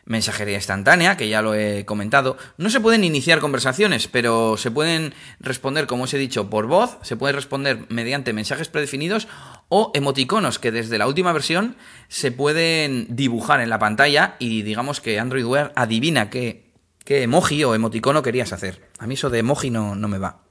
Mensajería 0.04 0.56
instantánea, 0.56 1.18
que 1.18 1.28
ya 1.28 1.42
lo 1.42 1.54
he 1.54 1.84
comentado. 1.84 2.38
No 2.56 2.70
se 2.70 2.80
pueden 2.80 3.04
iniciar 3.04 3.40
conversaciones, 3.40 4.08
pero 4.08 4.56
se 4.56 4.70
pueden 4.70 5.12
responder, 5.38 5.86
como 5.86 6.04
os 6.04 6.14
he 6.14 6.18
dicho, 6.18 6.48
por 6.48 6.66
voz, 6.66 6.96
se 7.02 7.16
puede 7.16 7.34
responder 7.34 7.84
mediante 7.90 8.32
mensajes 8.32 8.68
predefinidos 8.68 9.28
o 9.68 9.90
emoticonos 9.94 10.58
que 10.58 10.72
desde 10.72 10.98
la 10.98 11.06
última 11.06 11.32
versión 11.32 11.76
se 12.08 12.32
pueden 12.32 13.06
dibujar 13.10 13.60
en 13.60 13.70
la 13.70 13.78
pantalla 13.78 14.36
y 14.38 14.62
digamos 14.62 15.00
que 15.00 15.18
Android 15.18 15.44
Wear 15.44 15.72
adivina 15.76 16.30
qué, 16.30 16.72
qué 17.04 17.22
emoji 17.22 17.64
o 17.64 17.74
emoticono 17.74 18.22
querías 18.22 18.52
hacer. 18.52 18.88
A 18.98 19.06
mí 19.06 19.14
eso 19.14 19.30
de 19.30 19.40
emoji 19.40 19.70
no, 19.70 19.94
no 19.94 20.08
me 20.08 20.18
va. 20.18 20.42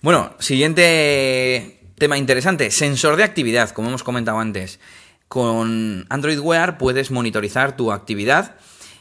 Bueno, 0.00 0.34
siguiente 0.38 1.80
tema 1.98 2.16
interesante, 2.16 2.70
sensor 2.70 3.16
de 3.16 3.24
actividad, 3.24 3.70
como 3.70 3.88
hemos 3.88 4.02
comentado 4.02 4.38
antes. 4.38 4.80
Con 5.26 6.06
Android 6.08 6.38
Wear 6.38 6.78
puedes 6.78 7.10
monitorizar 7.10 7.76
tu 7.76 7.92
actividad 7.92 8.56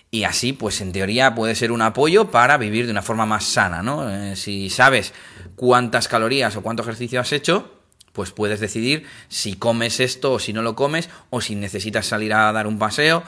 y 0.09 0.23
así, 0.23 0.53
pues 0.53 0.81
en 0.81 0.91
teoría 0.91 1.35
puede 1.35 1.55
ser 1.55 1.71
un 1.71 1.81
apoyo 1.81 2.31
para 2.31 2.57
vivir 2.57 2.85
de 2.85 2.91
una 2.91 3.01
forma 3.01 3.25
más 3.25 3.45
sana, 3.45 3.83
¿no? 3.83 4.09
Eh, 4.09 4.35
si 4.35 4.69
sabes 4.69 5.13
cuántas 5.55 6.07
calorías 6.07 6.55
o 6.55 6.61
cuánto 6.61 6.81
ejercicio 6.81 7.19
has 7.19 7.31
hecho, 7.31 7.76
pues 8.17 8.31
puedes 8.31 8.59
decidir 8.59 9.05
si 9.29 9.53
comes 9.53 9.99
esto 9.99 10.33
o 10.33 10.39
si 10.39 10.53
no 10.53 10.63
lo 10.63 10.75
comes, 10.75 11.07
o 11.29 11.39
si 11.39 11.55
necesitas 11.55 12.07
salir 12.07 12.33
a 12.33 12.51
dar 12.51 12.65
un 12.65 12.79
paseo, 12.79 13.23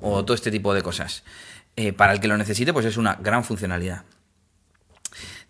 o 0.00 0.24
todo 0.24 0.34
este 0.34 0.50
tipo 0.50 0.74
de 0.74 0.82
cosas. 0.82 1.22
Eh, 1.76 1.92
para 1.92 2.12
el 2.12 2.18
que 2.18 2.26
lo 2.26 2.36
necesite, 2.36 2.72
pues 2.72 2.84
es 2.84 2.96
una 2.96 3.14
gran 3.14 3.44
funcionalidad. 3.44 4.02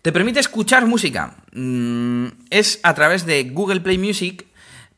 ¿Te 0.03 0.11
permite 0.11 0.39
escuchar 0.39 0.85
música? 0.85 1.37
Mm, 1.53 2.27
es 2.51 2.79
a 2.83 2.93
través 2.93 3.25
de 3.25 3.45
Google 3.45 3.81
Play 3.81 3.97
Music, 3.97 4.45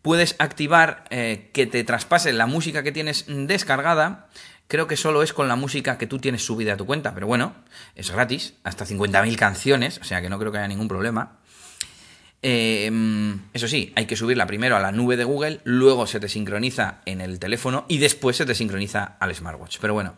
puedes 0.02 0.36
activar 0.40 1.06
eh, 1.10 1.50
que 1.54 1.66
te 1.66 1.86
traspase 1.86 2.34
la 2.34 2.48
música 2.48 2.84
que 2.84 2.92
tienes 2.92 3.26
descargada. 3.30 4.28
Creo 4.68 4.88
que 4.88 4.98
solo 4.98 5.24
es 5.24 5.32
con 5.32 5.48
la 5.48 5.56
música 5.56 5.98
que 5.98 6.06
tú 6.06 6.20
tienes 6.20 6.46
subida 6.46 6.74
a 6.74 6.78
tu 6.78 6.86
cuenta, 6.86 7.14
pero 7.14 7.28
bueno, 7.28 7.56
es 7.96 8.12
gratis, 8.12 8.56
hasta 8.66 8.86
50.000 8.86 9.38
canciones, 9.38 10.00
o 10.00 10.04
sea 10.04 10.22
que 10.22 10.30
no 10.30 10.38
creo 10.38 10.52
que 10.52 10.58
haya 10.58 10.68
ningún 10.68 10.90
problema. 10.90 11.38
Em, 12.48 13.40
eso 13.54 13.68
sí, 13.68 13.92
hay 13.96 14.06
que 14.06 14.16
subirla 14.16 14.46
primero 14.46 14.76
a 14.76 14.80
la 14.80 14.92
nube 14.92 15.18
de 15.18 15.24
Google, 15.24 15.62
luego 15.64 16.06
se 16.06 16.20
te 16.20 16.30
sincroniza 16.30 17.02
en 17.08 17.20
el 17.20 17.40
teléfono 17.40 17.86
y 17.88 17.98
después 17.98 18.38
se 18.38 18.46
te 18.46 18.54
sincroniza 18.54 19.18
al 19.20 19.34
smartwatch. 19.34 19.80
Pero 19.82 19.96
bueno, 19.96 20.14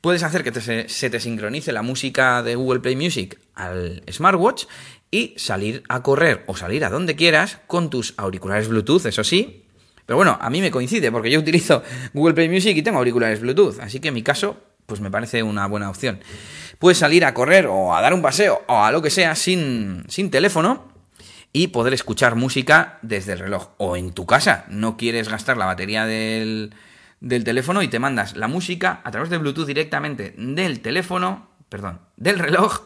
puedes 0.00 0.22
hacer 0.22 0.44
que 0.44 0.86
se 0.88 1.10
te 1.10 1.18
sincronice 1.18 1.72
la 1.72 1.82
música 1.82 2.44
de 2.44 2.54
Google 2.54 2.78
Play 2.78 2.94
Music 2.94 3.40
al 3.56 4.04
smartwatch 4.08 4.66
y 5.10 5.34
salir 5.36 5.82
a 5.88 6.00
correr 6.04 6.44
o 6.46 6.56
salir 6.56 6.84
a 6.84 6.90
donde 6.90 7.16
quieras 7.16 7.58
con 7.66 7.90
tus 7.90 8.14
auriculares 8.18 8.68
Bluetooth, 8.68 9.06
eso 9.06 9.24
sí. 9.24 9.64
Pero 10.06 10.16
bueno, 10.16 10.38
a 10.40 10.50
mí 10.50 10.60
me 10.60 10.70
coincide 10.70 11.10
porque 11.10 11.28
yo 11.28 11.40
utilizo 11.40 11.82
Google 12.14 12.34
Play 12.34 12.48
Music 12.48 12.76
y 12.76 12.82
tengo 12.82 12.98
auriculares 12.98 13.40
Bluetooth, 13.40 13.80
así 13.80 13.98
que 13.98 14.08
en 14.08 14.14
mi 14.14 14.22
caso, 14.22 14.58
pues 14.86 15.00
me 15.00 15.10
parece 15.10 15.42
una 15.42 15.66
buena 15.66 15.90
opción. 15.90 16.20
Puedes 16.78 16.98
salir 16.98 17.24
a 17.24 17.34
correr 17.34 17.66
o 17.66 17.96
a 17.96 18.00
dar 18.00 18.14
un 18.14 18.22
paseo 18.22 18.62
o 18.68 18.84
a 18.84 18.92
lo 18.92 19.02
que 19.02 19.10
sea 19.10 19.34
sin, 19.34 20.04
sin 20.06 20.30
teléfono 20.30 20.96
y 21.52 21.68
poder 21.68 21.94
escuchar 21.94 22.34
música 22.34 22.98
desde 23.02 23.32
el 23.32 23.38
reloj. 23.38 23.70
O 23.78 23.96
en 23.96 24.12
tu 24.12 24.26
casa, 24.26 24.64
no 24.68 24.96
quieres 24.96 25.28
gastar 25.28 25.56
la 25.56 25.66
batería 25.66 26.04
del, 26.06 26.74
del 27.20 27.44
teléfono 27.44 27.82
y 27.82 27.88
te 27.88 27.98
mandas 27.98 28.36
la 28.36 28.48
música 28.48 29.00
a 29.04 29.10
través 29.10 29.30
de 29.30 29.38
Bluetooth 29.38 29.66
directamente 29.66 30.34
del 30.36 30.80
teléfono, 30.80 31.48
perdón, 31.68 32.00
del 32.16 32.38
reloj 32.38 32.84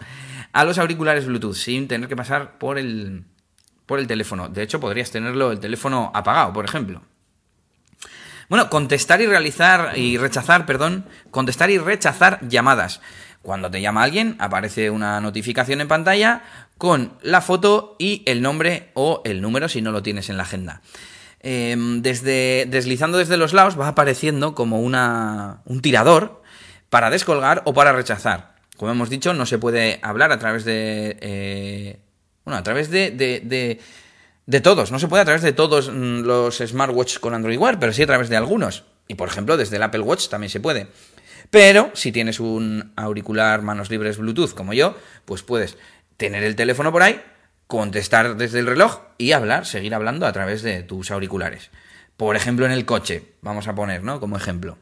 a 0.52 0.64
los 0.64 0.78
auriculares 0.78 1.26
Bluetooth 1.26 1.54
sin 1.54 1.88
tener 1.88 2.09
que 2.09 2.16
pasar 2.16 2.59
por 2.59 2.78
el, 2.78 3.25
por 3.87 3.99
el 3.99 4.07
teléfono. 4.07 4.49
De 4.49 4.62
hecho, 4.62 4.81
podrías 4.81 5.11
tenerlo 5.11 5.52
el 5.52 5.61
teléfono 5.61 6.11
apagado, 6.14 6.52
por 6.52 6.64
ejemplo. 6.64 7.02
Bueno, 8.49 8.69
contestar 8.69 9.21
y 9.23 9.26
realizar 9.26 9.97
y 9.97 10.19
rechazar, 10.19 10.66
perdón, 10.66 11.07
contestar 11.31 11.71
y 11.71 11.78
rechazar 11.78 12.38
llamadas. 12.47 13.00
Cuando 13.43 13.71
te 13.71 13.81
llama 13.81 14.03
alguien, 14.03 14.37
aparece 14.39 14.91
una 14.91 15.21
notificación 15.21 15.81
en 15.81 15.89
pantalla 15.89 16.43
con 16.79 17.13
la 17.23 17.41
foto 17.41 17.97
y 17.99 18.23
el 18.27 18.43
nombre 18.43 18.91
o 18.95 19.23
el 19.25 19.41
número 19.41 19.69
si 19.69 19.83
no 19.83 19.93
lo 19.93 20.03
tienes 20.03 20.31
en 20.31 20.37
la 20.37 20.45
agenda. 20.45 20.83
Em, 21.41 22.03
deslizando 22.03 23.19
desde 23.19 23.37
los 23.37 23.53
lados 23.53 23.79
va 23.79 23.89
apareciendo 23.89 24.55
como 24.55 24.81
una, 24.81 25.63
un 25.65 25.83
tirador 25.83 26.43
para 26.89 27.11
descolgar 27.11 27.63
o 27.65 27.75
para 27.75 27.93
rechazar. 27.93 28.55
Como 28.77 28.93
hemos 28.93 29.11
dicho, 29.11 29.35
no 29.35 29.47
se 29.47 29.59
puede 29.59 29.99
hablar 30.03 30.33
a 30.33 30.39
través 30.39 30.65
de... 30.65 31.19
Eh, 31.21 31.99
bueno, 32.45 32.59
a 32.59 32.63
través 32.63 32.91
de, 32.91 33.11
de 33.11 33.81
de 34.47 34.61
todos, 34.61 34.91
no 34.91 34.99
se 34.99 35.09
puede 35.09 35.23
a 35.23 35.25
través 35.25 35.43
de 35.43 35.53
todos 35.53 35.89
mm, 35.89 36.23
los 36.23 36.59
smartwatches 36.59 37.19
con 37.19 37.35
Android 37.35 37.59
Wear, 37.59 37.79
pero 37.79 37.93
sí 37.93 38.03
a 38.03 38.07
través 38.07 38.29
de 38.29 38.37
algunos. 38.37 38.85
Y 39.07 39.15
por 39.15 39.29
ejemplo, 39.29 39.57
desde 39.57 39.77
el 39.77 39.83
Apple 39.83 40.01
Watch 40.01 40.29
también 40.29 40.51
se 40.51 40.61
puede. 40.61 40.89
Pero 41.51 41.91
si 41.95 42.13
tienes 42.13 42.41
un 42.41 42.93
auricular 42.97 43.63
manos 43.63 43.91
libres 43.91 44.19
Bluetooth 44.19 44.55
como 44.55 44.73
yo, 44.73 44.97
pues 45.25 45.43
puedes 45.43 45.77
tener 46.17 46.45
el 46.45 46.57
teléfono 46.57 46.93
por 46.93 47.03
ahí, 47.03 47.21
contestar 47.67 48.37
desde 48.37 48.61
el 48.61 48.67
reloj 48.67 49.01
y 49.19 49.33
hablar, 49.33 49.67
seguir 49.67 49.95
hablando 49.95 50.27
a 50.27 50.33
través 50.33 50.63
de 50.63 50.83
tus 50.83 51.11
auriculares. 51.11 51.71
Por 52.17 52.37
ejemplo, 52.37 52.67
en 52.67 52.73
el 52.73 52.85
coche, 52.85 53.25
vamos 53.41 53.69
a 53.69 53.75
poner, 53.75 54.03
¿no? 54.03 54.21
Como 54.21 54.37
ejemplo. 54.37 54.79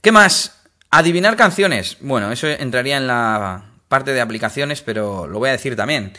¿Qué 0.00 0.12
más? 0.12 0.62
Adivinar 0.90 1.36
canciones. 1.36 1.96
Bueno, 2.00 2.30
eso 2.30 2.46
entraría 2.46 2.96
en 2.96 3.06
la 3.06 3.64
parte 3.88 4.12
de 4.12 4.20
aplicaciones, 4.20 4.82
pero 4.82 5.26
lo 5.26 5.38
voy 5.38 5.48
a 5.48 5.52
decir 5.52 5.76
también. 5.76 6.12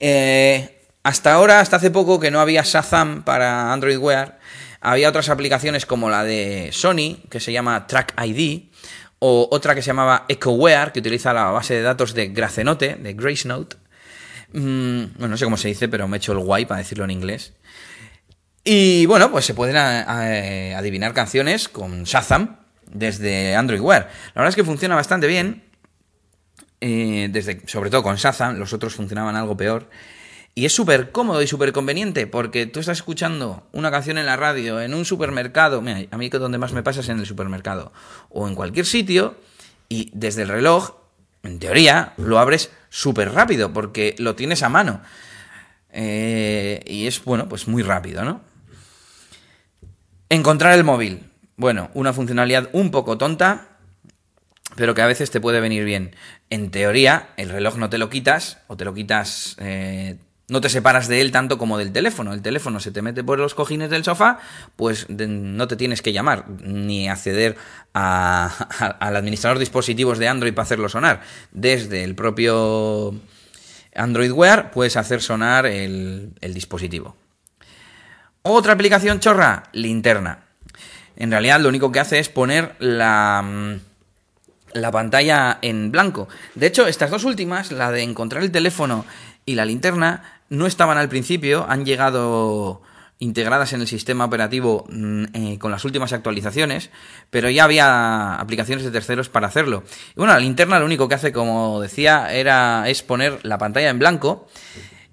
Eh, 0.00 0.82
hasta 1.02 1.32
ahora, 1.32 1.60
hasta 1.60 1.76
hace 1.76 1.90
poco, 1.90 2.18
que 2.18 2.30
no 2.30 2.40
había 2.40 2.62
Shazam 2.62 3.22
para 3.22 3.72
Android 3.72 3.98
Wear, 3.98 4.38
había 4.80 5.08
otras 5.08 5.28
aplicaciones 5.28 5.86
como 5.86 6.10
la 6.10 6.24
de 6.24 6.70
Sony, 6.72 7.18
que 7.30 7.40
se 7.40 7.52
llama 7.52 7.86
Track 7.86 8.14
ID, 8.22 8.70
o 9.18 9.48
otra 9.50 9.74
que 9.74 9.82
se 9.82 9.88
llamaba 9.88 10.24
EchoWear, 10.28 10.92
que 10.92 11.00
utiliza 11.00 11.32
la 11.32 11.50
base 11.50 11.74
de 11.74 11.82
datos 11.82 12.14
de 12.14 12.28
Gracenote, 12.28 12.96
de 12.96 13.14
GraceNote. 13.14 13.76
Mm, 14.52 15.18
bueno, 15.18 15.28
no 15.28 15.36
sé 15.36 15.44
cómo 15.44 15.56
se 15.56 15.68
dice, 15.68 15.88
pero 15.88 16.06
me 16.08 16.16
he 16.16 16.18
hecho 16.18 16.32
el 16.32 16.38
guay 16.38 16.66
para 16.66 16.78
decirlo 16.78 17.04
en 17.04 17.10
inglés. 17.10 17.54
Y 18.64 19.06
bueno, 19.06 19.30
pues 19.30 19.44
se 19.44 19.54
pueden 19.54 19.76
eh, 19.76 20.74
adivinar 20.76 21.14
canciones 21.14 21.68
con 21.68 22.04
Shazam 22.04 22.56
desde 22.90 23.54
Android 23.54 23.80
Wear. 23.80 24.10
La 24.34 24.42
verdad 24.42 24.48
es 24.50 24.56
que 24.56 24.64
funciona 24.64 24.94
bastante 24.94 25.26
bien. 25.26 25.62
Eh, 26.80 27.28
desde, 27.30 27.62
sobre 27.66 27.90
todo 27.90 28.02
con 28.02 28.16
Shazam, 28.16 28.58
los 28.58 28.72
otros 28.72 28.94
funcionaban 28.94 29.36
algo 29.36 29.56
peor. 29.56 29.88
Y 30.58 30.64
es 30.64 30.72
súper 30.72 31.12
cómodo 31.12 31.42
y 31.42 31.46
súper 31.46 31.74
conveniente 31.74 32.26
porque 32.26 32.64
tú 32.64 32.80
estás 32.80 32.96
escuchando 32.96 33.68
una 33.72 33.90
canción 33.90 34.16
en 34.16 34.24
la 34.24 34.36
radio, 34.36 34.80
en 34.80 34.94
un 34.94 35.04
supermercado, 35.04 35.82
mira, 35.82 36.08
a 36.10 36.16
mí 36.16 36.30
que 36.30 36.38
donde 36.38 36.56
más 36.56 36.72
me 36.72 36.82
pasa 36.82 37.00
es 37.00 37.10
en 37.10 37.18
el 37.18 37.26
supermercado, 37.26 37.92
o 38.30 38.48
en 38.48 38.54
cualquier 38.54 38.86
sitio, 38.86 39.36
y 39.90 40.10
desde 40.14 40.44
el 40.44 40.48
reloj, 40.48 40.94
en 41.42 41.58
teoría, 41.58 42.14
lo 42.16 42.38
abres 42.38 42.70
súper 42.88 43.32
rápido 43.32 43.74
porque 43.74 44.14
lo 44.16 44.34
tienes 44.34 44.62
a 44.62 44.70
mano. 44.70 45.02
Eh, 45.90 46.82
y 46.86 47.06
es, 47.06 47.22
bueno, 47.22 47.50
pues 47.50 47.68
muy 47.68 47.82
rápido, 47.82 48.24
¿no? 48.24 48.40
Encontrar 50.30 50.72
el 50.72 50.84
móvil. 50.84 51.20
Bueno, 51.58 51.90
una 51.92 52.14
funcionalidad 52.14 52.70
un 52.72 52.90
poco 52.90 53.18
tonta, 53.18 53.76
pero 54.74 54.94
que 54.94 55.02
a 55.02 55.06
veces 55.06 55.30
te 55.30 55.38
puede 55.38 55.60
venir 55.60 55.84
bien. 55.84 56.16
En 56.48 56.70
teoría, 56.70 57.28
el 57.36 57.50
reloj 57.50 57.76
no 57.76 57.90
te 57.90 57.98
lo 57.98 58.08
quitas, 58.08 58.62
o 58.68 58.78
te 58.78 58.86
lo 58.86 58.94
quitas 58.94 59.56
eh, 59.60 60.16
no 60.48 60.60
te 60.60 60.68
separas 60.68 61.08
de 61.08 61.20
él 61.20 61.32
tanto 61.32 61.58
como 61.58 61.78
del 61.78 61.92
teléfono. 61.92 62.32
El 62.32 62.42
teléfono 62.42 62.78
se 62.78 62.92
te 62.92 63.02
mete 63.02 63.24
por 63.24 63.38
los 63.38 63.54
cojines 63.54 63.90
del 63.90 64.04
sofá, 64.04 64.38
pues 64.76 65.06
no 65.08 65.68
te 65.68 65.76
tienes 65.76 66.02
que 66.02 66.12
llamar 66.12 66.48
ni 66.62 67.08
acceder 67.08 67.56
al 67.92 69.16
administrador 69.16 69.58
de 69.58 69.62
dispositivos 69.62 70.18
de 70.18 70.28
Android 70.28 70.54
para 70.54 70.64
hacerlo 70.64 70.88
sonar. 70.88 71.22
Desde 71.50 72.04
el 72.04 72.14
propio 72.14 73.14
Android 73.94 74.30
Wear 74.30 74.70
puedes 74.70 74.96
hacer 74.96 75.20
sonar 75.20 75.66
el, 75.66 76.32
el 76.40 76.54
dispositivo. 76.54 77.16
Otra 78.42 78.74
aplicación 78.74 79.18
chorra, 79.18 79.64
linterna. 79.72 80.44
En 81.16 81.30
realidad 81.30 81.60
lo 81.60 81.68
único 81.68 81.90
que 81.90 81.98
hace 81.98 82.20
es 82.20 82.28
poner 82.28 82.76
la, 82.78 83.78
la 84.72 84.90
pantalla 84.92 85.58
en 85.62 85.90
blanco. 85.90 86.28
De 86.54 86.66
hecho, 86.66 86.86
estas 86.86 87.10
dos 87.10 87.24
últimas, 87.24 87.72
la 87.72 87.90
de 87.90 88.02
encontrar 88.02 88.42
el 88.42 88.52
teléfono 88.52 89.04
y 89.46 89.54
la 89.54 89.64
linterna, 89.64 90.40
no 90.50 90.66
estaban 90.66 90.98
al 90.98 91.08
principio, 91.08 91.64
han 91.68 91.86
llegado 91.86 92.82
integradas 93.18 93.72
en 93.72 93.80
el 93.80 93.86
sistema 93.86 94.26
operativo 94.26 94.84
mm, 94.90 95.24
eh, 95.32 95.58
con 95.58 95.70
las 95.70 95.84
últimas 95.84 96.12
actualizaciones, 96.12 96.90
pero 97.30 97.48
ya 97.48 97.64
había 97.64 98.34
aplicaciones 98.34 98.84
de 98.84 98.90
terceros 98.90 99.28
para 99.28 99.46
hacerlo. 99.46 99.84
Y 100.10 100.16
bueno, 100.16 100.34
la 100.34 100.40
linterna 100.40 100.78
lo 100.78 100.84
único 100.84 101.08
que 101.08 101.14
hace, 101.14 101.32
como 101.32 101.80
decía, 101.80 102.32
era 102.34 102.88
es 102.88 103.02
poner 103.02 103.38
la 103.42 103.56
pantalla 103.56 103.88
en 103.88 103.98
blanco 103.98 104.48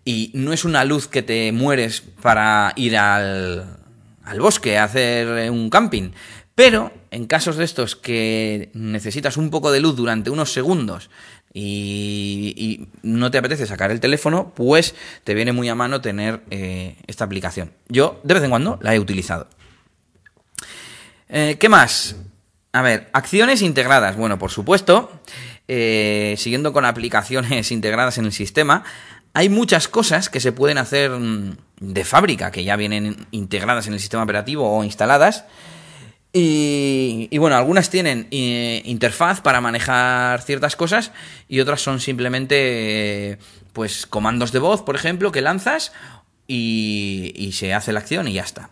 y 0.04 0.32
no 0.34 0.52
es 0.52 0.66
una 0.66 0.84
luz 0.84 1.08
que 1.08 1.22
te 1.22 1.52
mueres 1.54 2.02
para 2.02 2.74
ir 2.76 2.98
al, 2.98 3.78
al 4.26 4.40
bosque 4.42 4.78
a 4.78 4.84
hacer 4.84 5.50
un 5.50 5.70
camping. 5.70 6.12
Pero 6.56 6.92
en 7.10 7.26
casos 7.26 7.56
de 7.56 7.64
estos 7.64 7.96
que 7.96 8.70
necesitas 8.74 9.38
un 9.38 9.50
poco 9.50 9.72
de 9.72 9.80
luz 9.80 9.96
durante 9.96 10.30
unos 10.30 10.52
segundos 10.52 11.10
y, 11.54 12.88
no 13.04 13.30
te 13.30 13.38
apetece 13.38 13.68
sacar 13.68 13.92
el 13.92 14.00
teléfono, 14.00 14.54
pues 14.56 14.96
te 15.24 15.34
viene 15.34 15.52
muy 15.52 15.70
a 15.70 15.76
mano 15.76 16.02
tener 16.02 16.42
eh, 16.50 16.96
esta 17.08 17.26
aplicación. 17.26 17.72
Yo 17.90 18.20
de 18.24 18.34
vez 18.34 18.44
en 18.44 18.50
cuando 18.50 18.80
la 18.82 18.96
he 18.96 19.00
utilizado. 19.00 19.48
Eh, 21.30 21.58
¿Qué 21.60 21.70
más? 21.70 22.16
A 22.72 22.82
ver, 22.82 23.10
acciones 23.14 23.62
integradas. 23.62 24.18
Bueno, 24.18 24.40
por 24.40 24.52
supuesto, 24.52 25.12
eh, 25.68 26.36
siguiendo 26.38 26.74
con 26.74 26.86
aplicaciones 26.86 27.72
integradas 27.72 28.18
en 28.18 28.26
el 28.26 28.32
sistema, 28.32 28.84
hay 29.34 29.50
muchas 29.50 29.88
cosas 29.88 30.30
que 30.30 30.40
se 30.40 30.52
pueden 30.52 30.78
hacer 30.78 31.12
mm, 31.12 31.58
de 31.80 32.06
fábrica, 32.06 32.52
que 32.52 32.64
ya 32.64 32.76
vienen 32.76 33.28
integradas 33.32 33.88
en 33.88 33.94
el 33.94 34.00
sistema 34.00 34.24
operativo 34.24 34.72
o 34.72 34.84
instaladas, 34.84 35.46
y, 36.36 37.38
bueno, 37.38 37.56
algunas 37.56 37.92
tienen 37.92 38.28
eh, 38.32 38.82
interfaz 38.86 39.42
para 39.42 39.62
manejar 39.62 40.42
ciertas 40.42 40.76
cosas 40.76 41.12
y 41.48 41.60
otras 41.60 41.82
son 41.82 42.00
simplemente 42.00 43.38
pues 43.72 44.08
comandos 44.08 44.52
de 44.52 44.58
voz, 44.58 44.82
por 44.82 44.96
ejemplo, 44.96 45.32
que 45.32 45.42
lanzas 45.42 45.94
y, 46.48 47.34
y 47.36 47.52
se 47.52 47.76
hace 47.76 47.94
la 47.94 48.00
acción 48.00 48.28
y 48.28 48.34
ya 48.34 48.42
está. 48.42 48.72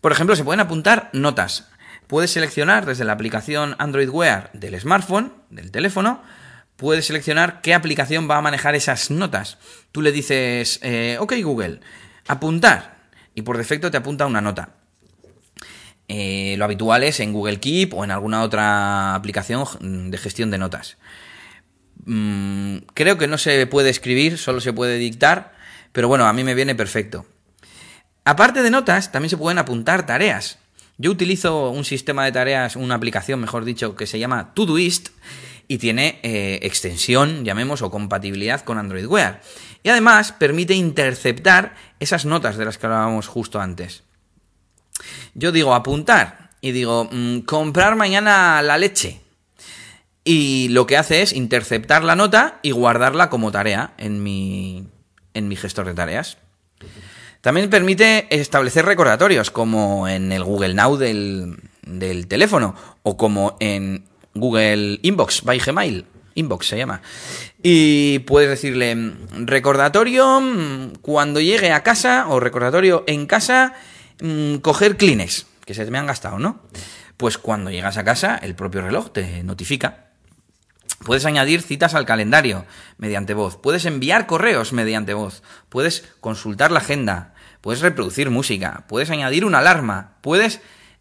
Por 0.00 0.12
ejemplo, 0.12 0.36
se 0.36 0.44
pueden 0.44 0.60
apuntar 0.60 1.10
notas. 1.12 1.68
Puedes 2.06 2.30
seleccionar 2.30 2.86
desde 2.86 3.04
la 3.04 3.12
aplicación 3.12 3.76
Android 3.78 4.08
Wear 4.08 4.50
del 4.54 4.78
smartphone, 4.80 5.34
del 5.50 5.70
teléfono, 5.70 6.22
puedes 6.76 7.06
seleccionar 7.06 7.60
qué 7.60 7.74
aplicación 7.74 8.28
va 8.28 8.38
a 8.38 8.42
manejar 8.42 8.74
esas 8.74 9.10
notas. 9.10 9.58
Tú 9.92 10.02
le 10.02 10.12
dices, 10.12 10.80
eh, 10.82 11.18
ok 11.20 11.34
Google, 11.42 11.80
apuntar, 12.26 12.96
y 13.34 13.42
por 13.42 13.58
defecto 13.58 13.90
te 13.90 13.98
apunta 13.98 14.26
una 14.26 14.40
nota. 14.40 14.70
Eh, 16.08 16.54
lo 16.58 16.64
habitual 16.64 17.02
es 17.02 17.20
en 17.20 17.32
Google 17.32 17.60
Keep 17.60 17.94
o 17.94 18.04
en 18.04 18.10
alguna 18.10 18.42
otra 18.42 19.14
aplicación 19.14 20.10
de 20.10 20.18
gestión 20.18 20.50
de 20.50 20.58
notas. 20.58 20.96
Mm, 22.04 22.78
creo 22.92 23.16
que 23.16 23.26
no 23.26 23.38
se 23.38 23.66
puede 23.66 23.90
escribir, 23.90 24.38
solo 24.38 24.60
se 24.60 24.72
puede 24.72 24.98
dictar, 24.98 25.54
pero 25.92 26.08
bueno, 26.08 26.26
a 26.26 26.32
mí 26.32 26.44
me 26.44 26.54
viene 26.54 26.74
perfecto. 26.74 27.26
Aparte 28.24 28.62
de 28.62 28.70
notas, 28.70 29.12
también 29.12 29.30
se 29.30 29.36
pueden 29.36 29.58
apuntar 29.58 30.06
tareas. 30.06 30.58
Yo 30.96 31.10
utilizo 31.10 31.70
un 31.70 31.84
sistema 31.84 32.24
de 32.24 32.32
tareas, 32.32 32.76
una 32.76 32.94
aplicación, 32.94 33.40
mejor 33.40 33.64
dicho, 33.64 33.96
que 33.96 34.06
se 34.06 34.18
llama 34.18 34.54
Todoist 34.54 35.08
y 35.66 35.78
tiene 35.78 36.20
eh, 36.22 36.60
extensión, 36.62 37.44
llamemos, 37.44 37.82
o 37.82 37.90
compatibilidad 37.90 38.60
con 38.60 38.78
Android 38.78 39.06
Wear. 39.06 39.40
Y 39.82 39.88
además 39.88 40.32
permite 40.32 40.74
interceptar 40.74 41.74
esas 42.00 42.24
notas 42.24 42.56
de 42.56 42.64
las 42.64 42.78
que 42.78 42.86
hablábamos 42.86 43.26
justo 43.26 43.60
antes. 43.60 44.04
Yo 45.34 45.52
digo 45.52 45.74
apuntar 45.74 46.50
y 46.60 46.72
digo 46.72 47.08
mm, 47.10 47.40
comprar 47.40 47.96
mañana 47.96 48.62
la 48.62 48.78
leche. 48.78 49.20
Y 50.24 50.68
lo 50.70 50.86
que 50.86 50.96
hace 50.96 51.22
es 51.22 51.32
interceptar 51.32 52.02
la 52.02 52.16
nota 52.16 52.58
y 52.62 52.70
guardarla 52.70 53.28
como 53.28 53.52
tarea 53.52 53.92
en 53.98 54.22
mi, 54.22 54.88
en 55.34 55.48
mi 55.48 55.56
gestor 55.56 55.86
de 55.86 55.94
tareas. 55.94 56.38
También 57.42 57.68
permite 57.68 58.26
establecer 58.30 58.86
recordatorios, 58.86 59.50
como 59.50 60.08
en 60.08 60.32
el 60.32 60.42
Google 60.42 60.72
Now 60.72 60.96
del, 60.96 61.58
del 61.82 62.26
teléfono 62.26 62.74
o 63.02 63.18
como 63.18 63.58
en 63.60 64.06
Google 64.32 64.98
Inbox 65.02 65.42
by 65.42 65.58
Gmail. 65.58 66.06
Inbox 66.36 66.68
se 66.68 66.78
llama. 66.78 67.02
Y 67.62 68.20
puedes 68.20 68.48
decirle 68.48 69.12
recordatorio 69.32 70.40
mm, 70.40 70.94
cuando 71.00 71.40
llegue 71.40 71.72
a 71.72 71.82
casa 71.82 72.26
o 72.28 72.40
recordatorio 72.40 73.04
en 73.06 73.26
casa, 73.26 73.74
mm, 74.20 74.56
coger 74.56 74.96
Kleenex, 74.96 75.46
que 75.64 75.74
se 75.74 75.90
me 75.90 75.98
han 75.98 76.06
gastado, 76.06 76.38
¿no? 76.38 76.60
Pues 77.16 77.38
cuando 77.38 77.70
llegas 77.70 77.96
a 77.96 78.04
casa, 78.04 78.36
el 78.36 78.54
propio 78.54 78.82
reloj 78.82 79.12
te 79.12 79.42
notifica. 79.42 80.08
Puedes 81.04 81.26
añadir 81.26 81.62
citas 81.62 81.94
al 81.94 82.06
calendario 82.06 82.64
mediante 82.98 83.34
voz. 83.34 83.56
Puedes 83.56 83.84
enviar 83.84 84.26
correos 84.26 84.72
mediante 84.72 85.14
voz. 85.14 85.42
Puedes 85.68 86.04
consultar 86.20 86.70
la 86.70 86.78
agenda. 86.78 87.34
Puedes 87.60 87.82
reproducir 87.82 88.30
música. 88.30 88.84
Puedes 88.88 89.10
añadir 89.10 89.44
una 89.44 89.58
alarma. 89.58 90.14
Puedes 90.22 90.60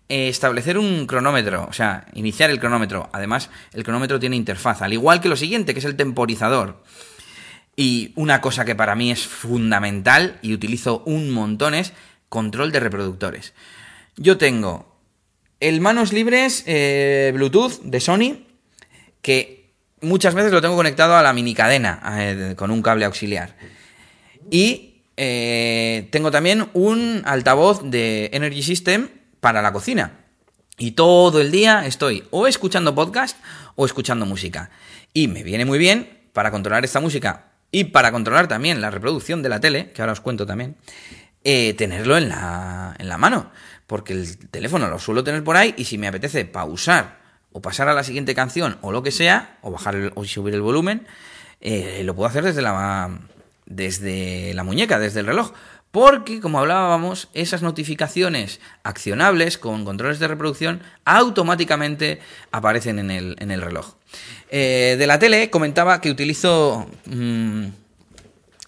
eh, 0.09 0.27
establecer 0.27 0.77
un 0.77 1.07
cronómetro, 1.07 1.65
o 1.69 1.73
sea, 1.73 2.05
iniciar 2.13 2.49
el 2.49 2.59
cronómetro. 2.59 3.09
Además, 3.13 3.49
el 3.71 3.83
cronómetro 3.83 4.19
tiene 4.19 4.35
interfaz, 4.35 4.81
al 4.81 4.93
igual 4.93 5.21
que 5.21 5.29
lo 5.29 5.37
siguiente, 5.37 5.73
que 5.73 5.79
es 5.79 5.85
el 5.85 5.95
temporizador. 5.95 6.83
Y 7.75 8.11
una 8.15 8.41
cosa 8.41 8.65
que 8.65 8.75
para 8.75 8.95
mí 8.95 9.11
es 9.11 9.25
fundamental 9.25 10.37
y 10.41 10.53
utilizo 10.53 11.01
un 11.05 11.31
montón 11.31 11.73
es 11.73 11.93
control 12.33 12.71
de 12.71 12.79
reproductores. 12.79 13.53
Yo 14.17 14.39
tengo 14.39 14.97
el 15.59 15.81
manos 15.81 16.13
libres 16.13 16.63
eh, 16.65 17.31
Bluetooth 17.35 17.79
de 17.83 17.99
Sony, 17.99 18.47
que 19.21 19.69
muchas 20.01 20.33
veces 20.33 20.51
lo 20.51 20.59
tengo 20.59 20.75
conectado 20.75 21.15
a 21.15 21.21
la 21.21 21.31
mini 21.31 21.53
cadena 21.53 22.01
eh, 22.17 22.55
con 22.55 22.71
un 22.71 22.81
cable 22.81 23.05
auxiliar. 23.05 23.55
Y 24.49 24.89
tengo 25.15 26.31
también 26.31 26.69
un 26.73 27.21
altavoz 27.25 27.83
de 27.83 28.31
Energy 28.33 28.63
System 28.63 29.09
para 29.39 29.61
la 29.61 29.71
cocina. 29.71 30.25
Y 30.79 30.91
todo 30.93 31.39
el 31.39 31.51
día 31.51 31.85
estoy 31.85 32.23
o 32.31 32.47
escuchando 32.47 32.95
podcast 32.95 33.37
o 33.75 33.85
escuchando 33.85 34.25
música. 34.25 34.71
Y 35.13 35.27
me 35.27 35.43
viene 35.43 35.65
muy 35.65 35.77
bien 35.77 36.09
para 36.33 36.49
controlar 36.49 36.83
esta 36.83 36.99
música 36.99 37.53
y 37.73 37.85
para 37.85 38.11
controlar 38.11 38.47
también 38.47 38.81
la 38.81 38.91
reproducción 38.91 39.41
de 39.43 39.49
la 39.49 39.59
tele, 39.59 39.91
que 39.91 40.01
ahora 40.01 40.13
os 40.13 40.21
cuento 40.21 40.45
también, 40.45 40.75
eh, 41.43 41.73
tenerlo 41.73 42.17
en 42.17 42.29
la, 42.29 42.95
en 42.97 43.09
la 43.09 43.17
mano. 43.17 43.51
Porque 43.87 44.13
el 44.13 44.37
teléfono 44.49 44.87
lo 44.87 44.99
suelo 44.99 45.23
tener 45.23 45.43
por 45.43 45.57
ahí 45.57 45.73
y 45.77 45.85
si 45.85 45.97
me 45.97 46.07
apetece 46.07 46.45
pausar 46.45 47.19
o 47.51 47.61
pasar 47.61 47.87
a 47.87 47.93
la 47.93 48.03
siguiente 48.03 48.33
canción 48.33 48.77
o 48.81 48.91
lo 48.91 49.03
que 49.03 49.11
sea, 49.11 49.57
o 49.61 49.71
bajar 49.71 50.11
o 50.15 50.25
subir 50.25 50.53
el 50.53 50.61
volumen, 50.61 51.05
eh, 51.61 52.01
lo 52.03 52.15
puedo 52.15 52.27
hacer 52.27 52.43
desde 52.43 52.61
la, 52.61 53.19
desde 53.65 54.53
la 54.53 54.63
muñeca, 54.63 54.99
desde 54.99 55.21
el 55.21 55.27
reloj. 55.27 55.53
Porque, 55.91 56.39
como 56.39 56.57
hablábamos, 56.59 57.29
esas 57.35 57.61
notificaciones 57.61 58.59
accionables 58.81 59.59
con 59.59 59.85
controles 59.85 60.17
de 60.17 60.27
reproducción 60.27 60.81
automáticamente 61.05 62.19
aparecen 62.51 62.97
en 62.97 63.11
el, 63.11 63.35
en 63.39 63.51
el 63.51 63.61
reloj. 63.61 63.93
Eh, 64.49 64.95
de 64.97 65.07
la 65.07 65.19
tele 65.19 65.49
comentaba 65.51 66.01
que 66.01 66.09
utilizo... 66.09 66.89
Mm, 67.05 67.67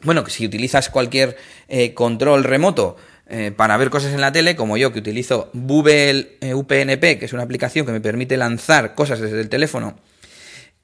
bueno, 0.04 0.24
que 0.24 0.30
si 0.30 0.46
utilizas 0.46 0.90
cualquier 0.90 1.36
eh, 1.68 1.94
control 1.94 2.44
remoto 2.44 2.98
eh, 3.28 3.52
para 3.56 3.78
ver 3.78 3.90
cosas 3.90 4.14
en 4.14 4.22
la 4.22 4.32
tele, 4.32 4.56
como 4.56 4.78
yo 4.78 4.94
que 4.94 5.00
utilizo 5.00 5.50
Google 5.54 6.38
UPnP, 6.42 7.20
que 7.20 7.26
es 7.26 7.34
una 7.34 7.44
aplicación 7.44 7.86
que 7.86 7.92
me 7.92 8.02
permite 8.02 8.38
lanzar 8.38 8.96
cosas 8.96 9.20
desde 9.20 9.42
el 9.42 9.50
teléfono 9.50 9.96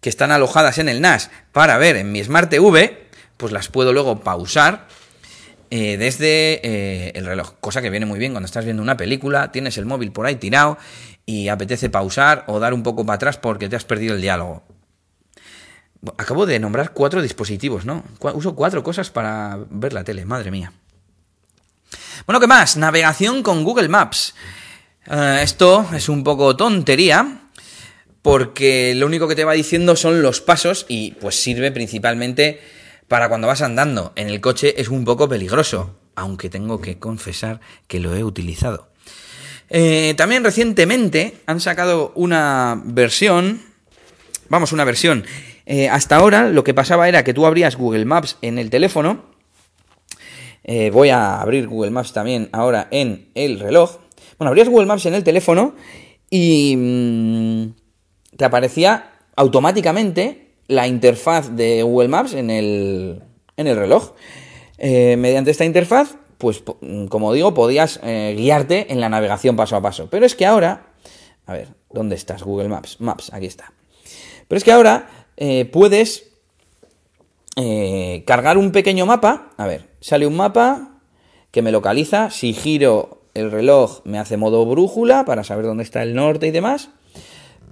que 0.01 0.09
están 0.09 0.31
alojadas 0.31 0.79
en 0.79 0.89
el 0.89 0.99
NAS 0.99 1.29
para 1.51 1.77
ver 1.77 1.95
en 1.95 2.11
mi 2.11 2.23
Smart 2.23 2.49
TV, 2.49 3.03
pues 3.37 3.53
las 3.53 3.69
puedo 3.69 3.93
luego 3.93 4.21
pausar 4.21 4.87
eh, 5.69 5.95
desde 5.97 6.59
eh, 6.63 7.11
el 7.15 7.25
reloj. 7.25 7.53
Cosa 7.61 7.81
que 7.81 7.89
viene 7.89 8.05
muy 8.05 8.19
bien 8.19 8.33
cuando 8.33 8.45
estás 8.45 8.65
viendo 8.65 8.83
una 8.83 8.97
película, 8.97 9.51
tienes 9.51 9.77
el 9.77 9.85
móvil 9.85 10.11
por 10.11 10.25
ahí 10.25 10.35
tirado 10.35 10.77
y 11.25 11.47
apetece 11.47 11.89
pausar 11.89 12.43
o 12.47 12.59
dar 12.59 12.73
un 12.73 12.83
poco 12.83 13.05
para 13.05 13.15
atrás 13.15 13.37
porque 13.37 13.69
te 13.69 13.75
has 13.75 13.85
perdido 13.85 14.15
el 14.15 14.21
diálogo. 14.21 14.63
Acabo 16.17 16.45
de 16.45 16.59
nombrar 16.59 16.93
cuatro 16.93 17.21
dispositivos, 17.21 17.85
¿no? 17.85 18.03
Uso 18.33 18.55
cuatro 18.55 18.83
cosas 18.83 19.11
para 19.11 19.59
ver 19.69 19.93
la 19.93 20.03
tele, 20.03 20.25
madre 20.25 20.49
mía. 20.49 20.73
Bueno, 22.25 22.39
¿qué 22.39 22.47
más? 22.47 22.77
Navegación 22.77 23.43
con 23.43 23.63
Google 23.63 23.87
Maps. 23.87 24.33
Eh, 25.07 25.39
esto 25.43 25.87
es 25.93 26.09
un 26.09 26.23
poco 26.23 26.55
tontería, 26.55 27.41
porque 28.21 28.93
lo 28.95 29.05
único 29.05 29.27
que 29.27 29.35
te 29.35 29.45
va 29.45 29.53
diciendo 29.53 29.95
son 29.95 30.21
los 30.21 30.41
pasos 30.41 30.85
y 30.87 31.11
pues 31.13 31.35
sirve 31.35 31.71
principalmente 31.71 32.61
para 33.07 33.27
cuando 33.29 33.47
vas 33.47 33.61
andando 33.61 34.13
en 34.15 34.29
el 34.29 34.39
coche 34.41 34.79
es 34.79 34.89
un 34.89 35.03
poco 35.03 35.27
peligroso, 35.27 35.97
aunque 36.15 36.49
tengo 36.49 36.81
que 36.81 36.99
confesar 36.99 37.59
que 37.87 37.99
lo 37.99 38.15
he 38.15 38.23
utilizado. 38.23 38.89
Eh, 39.69 40.13
también 40.17 40.43
recientemente 40.43 41.41
han 41.45 41.59
sacado 41.59 42.11
una 42.15 42.81
versión, 42.83 43.61
vamos, 44.49 44.71
una 44.71 44.83
versión. 44.83 45.25
Eh, 45.73 45.87
hasta 45.87 46.17
ahora 46.17 46.49
lo 46.49 46.65
que 46.65 46.73
pasaba 46.73 47.07
era 47.07 47.23
que 47.23 47.33
tú 47.33 47.45
abrías 47.45 47.77
Google 47.77 48.03
Maps 48.03 48.37
en 48.41 48.59
el 48.59 48.69
teléfono. 48.69 49.21
Eh, 50.65 50.89
voy 50.91 51.07
a 51.07 51.39
abrir 51.39 51.69
Google 51.69 51.91
Maps 51.91 52.11
también 52.11 52.49
ahora 52.51 52.89
en 52.91 53.29
el 53.35 53.57
reloj. 53.57 53.99
Bueno, 54.37 54.49
abrías 54.49 54.67
Google 54.67 54.87
Maps 54.87 55.05
en 55.05 55.13
el 55.13 55.23
teléfono 55.23 55.73
y 56.29 56.75
mm, 56.75 58.35
te 58.35 58.43
aparecía 58.43 59.11
automáticamente 59.37 60.55
la 60.67 60.89
interfaz 60.89 61.55
de 61.55 61.83
Google 61.83 62.09
Maps 62.09 62.33
en 62.33 62.49
el, 62.49 63.23
en 63.55 63.67
el 63.67 63.77
reloj. 63.77 64.11
Eh, 64.77 65.15
mediante 65.15 65.51
esta 65.51 65.63
interfaz, 65.63 66.17
pues 66.37 66.63
como 67.07 67.31
digo, 67.31 67.53
podías 67.53 68.01
guiarte 68.01 68.91
en 68.91 68.99
la 68.99 69.07
navegación 69.07 69.55
paso 69.55 69.77
a 69.77 69.81
paso. 69.81 70.09
Pero 70.11 70.25
es 70.25 70.35
que 70.35 70.45
ahora, 70.45 70.87
a 71.45 71.53
ver, 71.53 71.69
¿dónde 71.89 72.15
estás? 72.15 72.43
Google 72.43 72.67
Maps, 72.67 72.99
Maps, 72.99 73.31
aquí 73.31 73.45
está. 73.45 73.71
Pero 74.49 74.57
es 74.57 74.65
que 74.65 74.73
ahora 74.73 75.20
eh, 75.37 75.65
puedes 75.65 76.27
cargar 78.25 78.57
un 78.57 78.71
pequeño 78.71 79.05
mapa. 79.05 79.49
A 79.57 79.67
ver, 79.67 79.89
sale 79.99 80.25
un 80.25 80.35
mapa 80.35 80.99
que 81.51 81.61
me 81.61 81.71
localiza. 81.71 82.31
Si 82.31 82.53
giro 82.53 83.21
el 83.33 83.51
reloj 83.51 84.01
me 84.03 84.17
hace 84.17 84.37
modo 84.37 84.65
brújula 84.65 85.25
para 85.25 85.43
saber 85.43 85.65
dónde 85.65 85.83
está 85.83 86.01
el 86.01 86.15
norte 86.15 86.47
y 86.47 86.51
demás. 86.51 86.89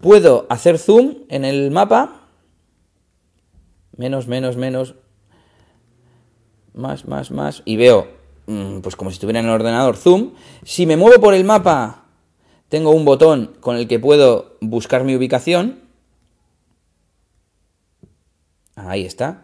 Puedo 0.02 0.45
hacer 0.50 0.78
zoom 0.78 1.15
en 1.30 1.43
el 1.43 1.72
mapa 1.72 2.19
menos, 4.00 4.28
menos, 4.28 4.56
menos, 4.56 4.95
más, 6.74 7.06
más, 7.06 7.32
más, 7.32 7.62
y 7.65 7.76
veo, 7.76 8.08
mm, 8.48 8.80
pues 8.80 8.95
como 8.95 9.10
si 9.10 9.15
estuviera 9.15 9.41
en 9.41 9.45
el 9.45 9.52
ordenador, 9.52 9.98
zoom. 9.98 10.32
Si 10.63 10.86
me 10.86 10.95
muevo 10.95 11.22
por 11.22 11.34
el 11.34 11.43
mapa, 11.43 12.06
tengo 12.69 12.91
un 12.91 13.04
botón 13.04 13.58
con 13.60 13.76
el 13.76 13.89
que 13.89 14.00
puedo 14.00 14.56
buscar 14.62 15.04
mi 15.04 15.17
ubicación. 15.17 15.82
Ahí 18.88 19.06
está. 19.06 19.44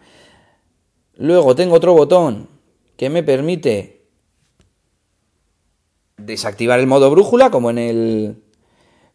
Luego 1.16 1.56
tengo 1.56 1.76
otro 1.76 1.94
botón 1.94 2.50
que 2.98 3.10
me 3.10 3.24
permite 3.24 4.06
desactivar 6.18 6.80
el 6.80 6.88
modo 6.88 7.12
brújula, 7.12 7.50
como 7.50 7.70
en 7.70 7.78
el, 7.78 8.44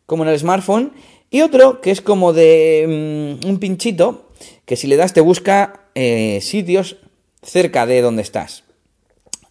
como 0.07 0.25
en 0.25 0.31
el 0.31 0.39
smartphone. 0.39 0.93
Y 1.31 1.43
otro 1.43 1.81
que 1.81 1.91
es 1.91 2.01
como 2.01 2.33
de 2.33 3.39
mm, 3.43 3.47
un 3.47 3.59
pinchito 3.59 4.31
que 4.65 4.77
si 4.77 4.87
le 4.87 4.97
das 4.97 5.13
te 5.13 5.21
busca 5.21 5.89
eh, 5.95 6.41
sitios 6.41 6.97
cerca 7.43 7.87
de 7.87 8.03
donde 8.03 8.23
estás. 8.23 8.65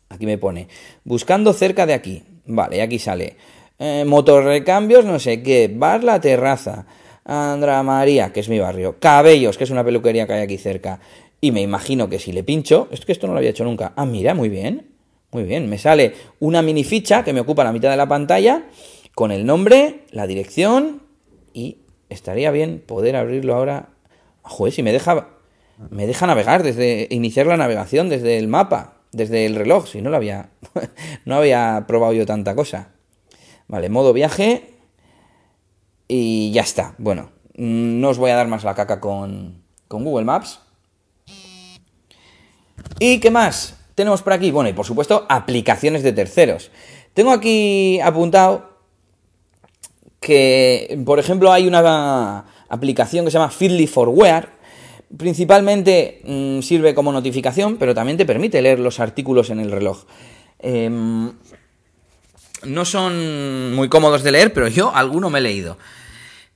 Aquí 0.10 0.25
me 0.25 0.38
pone, 0.38 0.67
buscando 1.03 1.53
cerca 1.53 1.86
de 1.86 1.93
aquí. 1.93 2.23
Vale, 2.45 2.82
aquí 2.82 2.99
sale. 2.99 3.38
Eh, 3.77 4.03
motor 4.05 4.43
recambios, 4.43 5.05
no 5.05 5.19
sé 5.19 5.41
qué. 5.43 5.71
Bar 5.73 6.03
La 6.03 6.19
Terraza. 6.19 6.86
Andra 7.29 7.81
María, 7.83 8.33
que 8.33 8.39
es 8.39 8.49
mi 8.49 8.59
barrio. 8.59 8.97
Cabellos, 8.99 9.57
que 9.57 9.63
es 9.63 9.69
una 9.69 9.83
peluquería 9.83 10.25
que 10.25 10.33
hay 10.33 10.41
aquí 10.41 10.57
cerca. 10.57 10.99
Y 11.39 11.51
me 11.51 11.61
imagino 11.61 12.09
que 12.09 12.19
si 12.19 12.31
le 12.31 12.43
pincho, 12.43 12.87
es 12.91 13.05
que 13.05 13.11
esto 13.11 13.27
no 13.27 13.33
lo 13.33 13.39
había 13.39 13.51
hecho 13.51 13.63
nunca. 13.63 13.93
Ah, 13.95 14.05
mira, 14.05 14.33
muy 14.33 14.49
bien. 14.49 14.87
Muy 15.31 15.43
bien, 15.43 15.69
me 15.69 15.77
sale 15.77 16.13
una 16.39 16.63
mini 16.63 16.83
ficha 16.83 17.23
que 17.23 17.33
me 17.33 17.39
ocupa 17.39 17.63
la 17.63 17.71
mitad 17.71 17.91
de 17.91 17.97
la 17.97 18.07
pantalla 18.07 18.63
con 19.13 19.31
el 19.31 19.45
nombre, 19.45 20.05
la 20.09 20.25
dirección 20.25 21.03
y 21.53 21.77
estaría 22.09 22.49
bien 22.49 22.81
poder 22.83 23.15
abrirlo 23.15 23.53
ahora 23.53 23.89
Joder, 24.49 24.73
si 24.73 24.83
me 24.83 24.91
deja, 24.91 25.29
me 25.89 26.07
deja 26.07 26.25
navegar 26.25 26.63
desde 26.63 27.07
iniciar 27.11 27.45
la 27.45 27.57
navegación 27.57 28.09
desde 28.09 28.37
el 28.37 28.47
mapa, 28.47 28.95
desde 29.11 29.45
el 29.45 29.55
reloj, 29.55 29.87
si 29.87 30.01
no 30.01 30.09
lo 30.09 30.17
había, 30.17 30.49
no 31.25 31.35
había 31.35 31.85
probado 31.87 32.13
yo 32.13 32.25
tanta 32.25 32.55
cosa. 32.55 32.89
Vale, 33.67 33.89
modo 33.89 34.13
viaje 34.13 34.78
y 36.09 36.51
ya 36.51 36.63
está. 36.63 36.95
Bueno, 36.97 37.31
no 37.55 38.09
os 38.09 38.17
voy 38.17 38.31
a 38.31 38.35
dar 38.35 38.47
más 38.49 38.65
la 38.65 38.75
caca 38.75 38.99
con, 38.99 39.63
con 39.87 40.03
Google 40.03 40.25
Maps. 40.25 40.59
¿Y 42.99 43.19
qué 43.19 43.31
más 43.31 43.77
tenemos 43.95 44.21
por 44.21 44.33
aquí? 44.33 44.51
Bueno, 44.51 44.69
y 44.69 44.73
por 44.73 44.85
supuesto, 44.85 45.25
aplicaciones 45.29 46.03
de 46.03 46.11
terceros. 46.11 46.71
Tengo 47.13 47.31
aquí 47.31 47.99
apuntado 48.01 48.79
que, 50.19 51.01
por 51.05 51.19
ejemplo, 51.19 51.51
hay 51.51 51.67
una 51.67 52.45
aplicación 52.67 53.25
que 53.25 53.31
se 53.31 53.37
llama 53.37 53.51
Feedly 53.51 53.87
for 53.87 54.09
Wear. 54.09 54.57
Principalmente 55.15 56.21
mm, 56.25 56.61
sirve 56.61 56.93
como 56.93 57.11
notificación, 57.11 57.77
pero 57.77 57.95
también 57.95 58.17
te 58.17 58.25
permite 58.25 58.61
leer 58.61 58.79
los 58.79 58.99
artículos 58.99 59.49
en 59.49 59.59
el 59.59 59.71
reloj. 59.71 60.05
Em, 60.59 61.33
no 62.63 62.85
son 62.85 63.73
muy 63.73 63.89
cómodos 63.89 64.23
de 64.23 64.31
leer, 64.31 64.53
pero 64.53 64.67
yo 64.67 64.95
alguno 64.95 65.29
me 65.29 65.39
he 65.39 65.41
leído. 65.41 65.77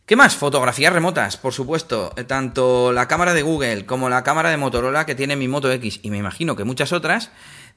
¿Qué 0.06 0.18
más? 0.18 0.36
Fotografías 0.36 0.92
remotas, 0.92 1.38
por 1.38 1.54
supuesto. 1.54 2.10
Tanto 2.28 2.92
la 2.92 3.08
cámara 3.08 3.34
de 3.34 3.42
Google 3.42 3.86
como 3.86 4.10
la 4.10 4.24
cámara 4.24 4.50
de 4.50 4.58
Motorola 4.58 5.06
que 5.06 5.16
tiene 5.16 5.38
mi 5.38 5.48
Moto 5.48 5.72
X 5.72 6.02
y 6.04 6.12
me 6.12 6.18
imagino 6.18 6.56
que 6.56 6.66
muchas 6.66 6.92
otras 6.92 7.32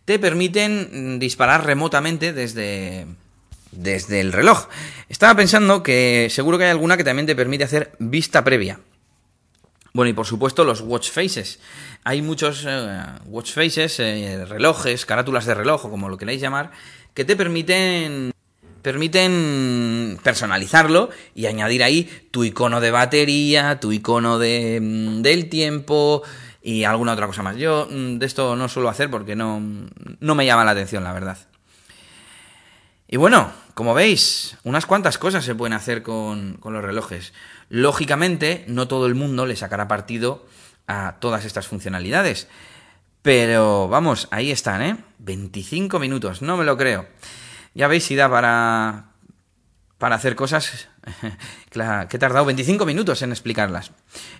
te 0.04 0.18
permiten 0.18 1.18
disparar 1.20 1.64
remotamente 1.64 2.32
desde, 2.32 3.06
desde 3.70 4.20
el 4.20 4.32
reloj. 4.32 4.68
Estaba 5.08 5.36
pensando 5.36 5.82
que 5.82 6.28
seguro 6.30 6.58
que 6.58 6.64
hay 6.64 6.70
alguna 6.70 6.96
que 6.96 7.04
también 7.04 7.26
te 7.26 7.36
permite 7.36 7.64
hacer 7.64 7.92
vista 7.98 8.42
previa. 8.42 8.80
Bueno, 9.92 10.10
y 10.10 10.12
por 10.12 10.26
supuesto 10.26 10.64
los 10.64 10.82
watch 10.82 11.10
faces. 11.10 11.58
Hay 12.04 12.22
muchos 12.22 12.64
eh, 12.68 13.02
watch 13.26 13.52
faces, 13.52 13.98
eh, 13.98 14.44
relojes, 14.44 15.06
carátulas 15.06 15.46
de 15.46 15.54
reloj 15.54 15.86
o 15.86 15.90
como 15.90 16.08
lo 16.08 16.18
queráis 16.18 16.40
llamar, 16.40 16.70
que 17.16 17.24
te 17.24 17.34
permiten 17.34 18.30
permiten 18.82 20.16
personalizarlo 20.22 21.10
y 21.34 21.46
añadir 21.46 21.82
ahí 21.82 22.28
tu 22.30 22.44
icono 22.44 22.80
de 22.80 22.92
batería, 22.92 23.80
tu 23.80 23.90
icono 23.90 24.38
de, 24.38 24.78
mm, 24.80 25.22
del 25.22 25.48
tiempo 25.48 26.22
y 26.62 26.84
alguna 26.84 27.14
otra 27.14 27.26
cosa 27.26 27.42
más. 27.42 27.56
Yo 27.56 27.88
mm, 27.90 28.18
de 28.18 28.26
esto 28.26 28.54
no 28.54 28.68
suelo 28.68 28.88
hacer 28.88 29.10
porque 29.10 29.34
no, 29.34 29.60
no 30.20 30.34
me 30.36 30.46
llama 30.46 30.64
la 30.64 30.70
atención, 30.70 31.02
la 31.02 31.12
verdad. 31.12 31.38
Y 33.08 33.16
bueno, 33.16 33.50
como 33.74 33.92
veis, 33.92 34.56
unas 34.62 34.86
cuantas 34.86 35.18
cosas 35.18 35.44
se 35.44 35.56
pueden 35.56 35.72
hacer 35.72 36.02
con, 36.02 36.58
con 36.58 36.74
los 36.74 36.84
relojes. 36.84 37.32
Lógicamente, 37.70 38.64
no 38.68 38.86
todo 38.86 39.06
el 39.06 39.16
mundo 39.16 39.46
le 39.46 39.56
sacará 39.56 39.88
partido 39.88 40.46
a 40.86 41.16
todas 41.18 41.44
estas 41.44 41.66
funcionalidades. 41.66 42.46
Pero 43.26 43.88
vamos, 43.88 44.28
ahí 44.30 44.52
están, 44.52 44.82
¿eh? 44.82 44.96
25 45.18 45.98
minutos, 45.98 46.42
no 46.42 46.56
me 46.56 46.64
lo 46.64 46.76
creo. 46.76 47.08
Ya 47.74 47.88
veis 47.88 48.04
si 48.04 48.14
da 48.14 48.30
para, 48.30 49.06
para 49.98 50.14
hacer 50.14 50.36
cosas 50.36 50.86
que 51.70 52.16
he 52.16 52.20
tardado 52.20 52.44
25 52.44 52.86
minutos 52.86 53.22
en 53.22 53.32
explicarlas. 53.32 53.90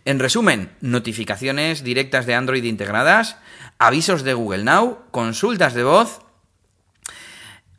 En 0.04 0.20
resumen, 0.20 0.70
notificaciones 0.80 1.82
directas 1.82 2.26
de 2.26 2.36
Android 2.36 2.62
integradas, 2.62 3.38
avisos 3.80 4.22
de 4.22 4.34
Google 4.34 4.62
Now, 4.62 5.00
consultas 5.10 5.74
de 5.74 5.82
voz, 5.82 6.20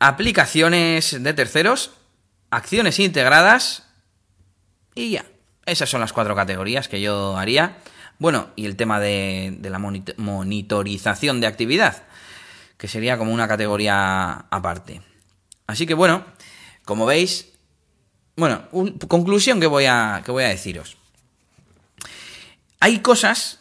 aplicaciones 0.00 1.22
de 1.22 1.32
terceros, 1.32 1.92
acciones 2.50 2.98
integradas 2.98 3.88
y 4.94 5.12
ya. 5.12 5.24
Esas 5.64 5.88
son 5.88 6.02
las 6.02 6.12
cuatro 6.12 6.36
categorías 6.36 6.86
que 6.86 7.00
yo 7.00 7.38
haría. 7.38 7.78
Bueno, 8.18 8.50
y 8.56 8.66
el 8.66 8.76
tema 8.76 8.98
de, 8.98 9.58
la 9.62 9.78
monitorización 9.78 11.40
de 11.40 11.46
actividad, 11.46 12.02
que 12.76 12.88
sería 12.88 13.16
como 13.16 13.32
una 13.32 13.46
categoría 13.46 14.46
aparte. 14.50 15.02
Así 15.66 15.86
que 15.86 15.94
bueno, 15.94 16.24
como 16.84 17.06
veis, 17.06 17.52
bueno, 18.36 18.68
conclusión 19.06 19.60
que 19.60 19.66
voy, 19.66 19.86
a, 19.86 20.22
que 20.24 20.32
voy 20.32 20.44
a 20.44 20.48
deciros. 20.48 20.96
Hay 22.80 23.00
cosas 23.00 23.60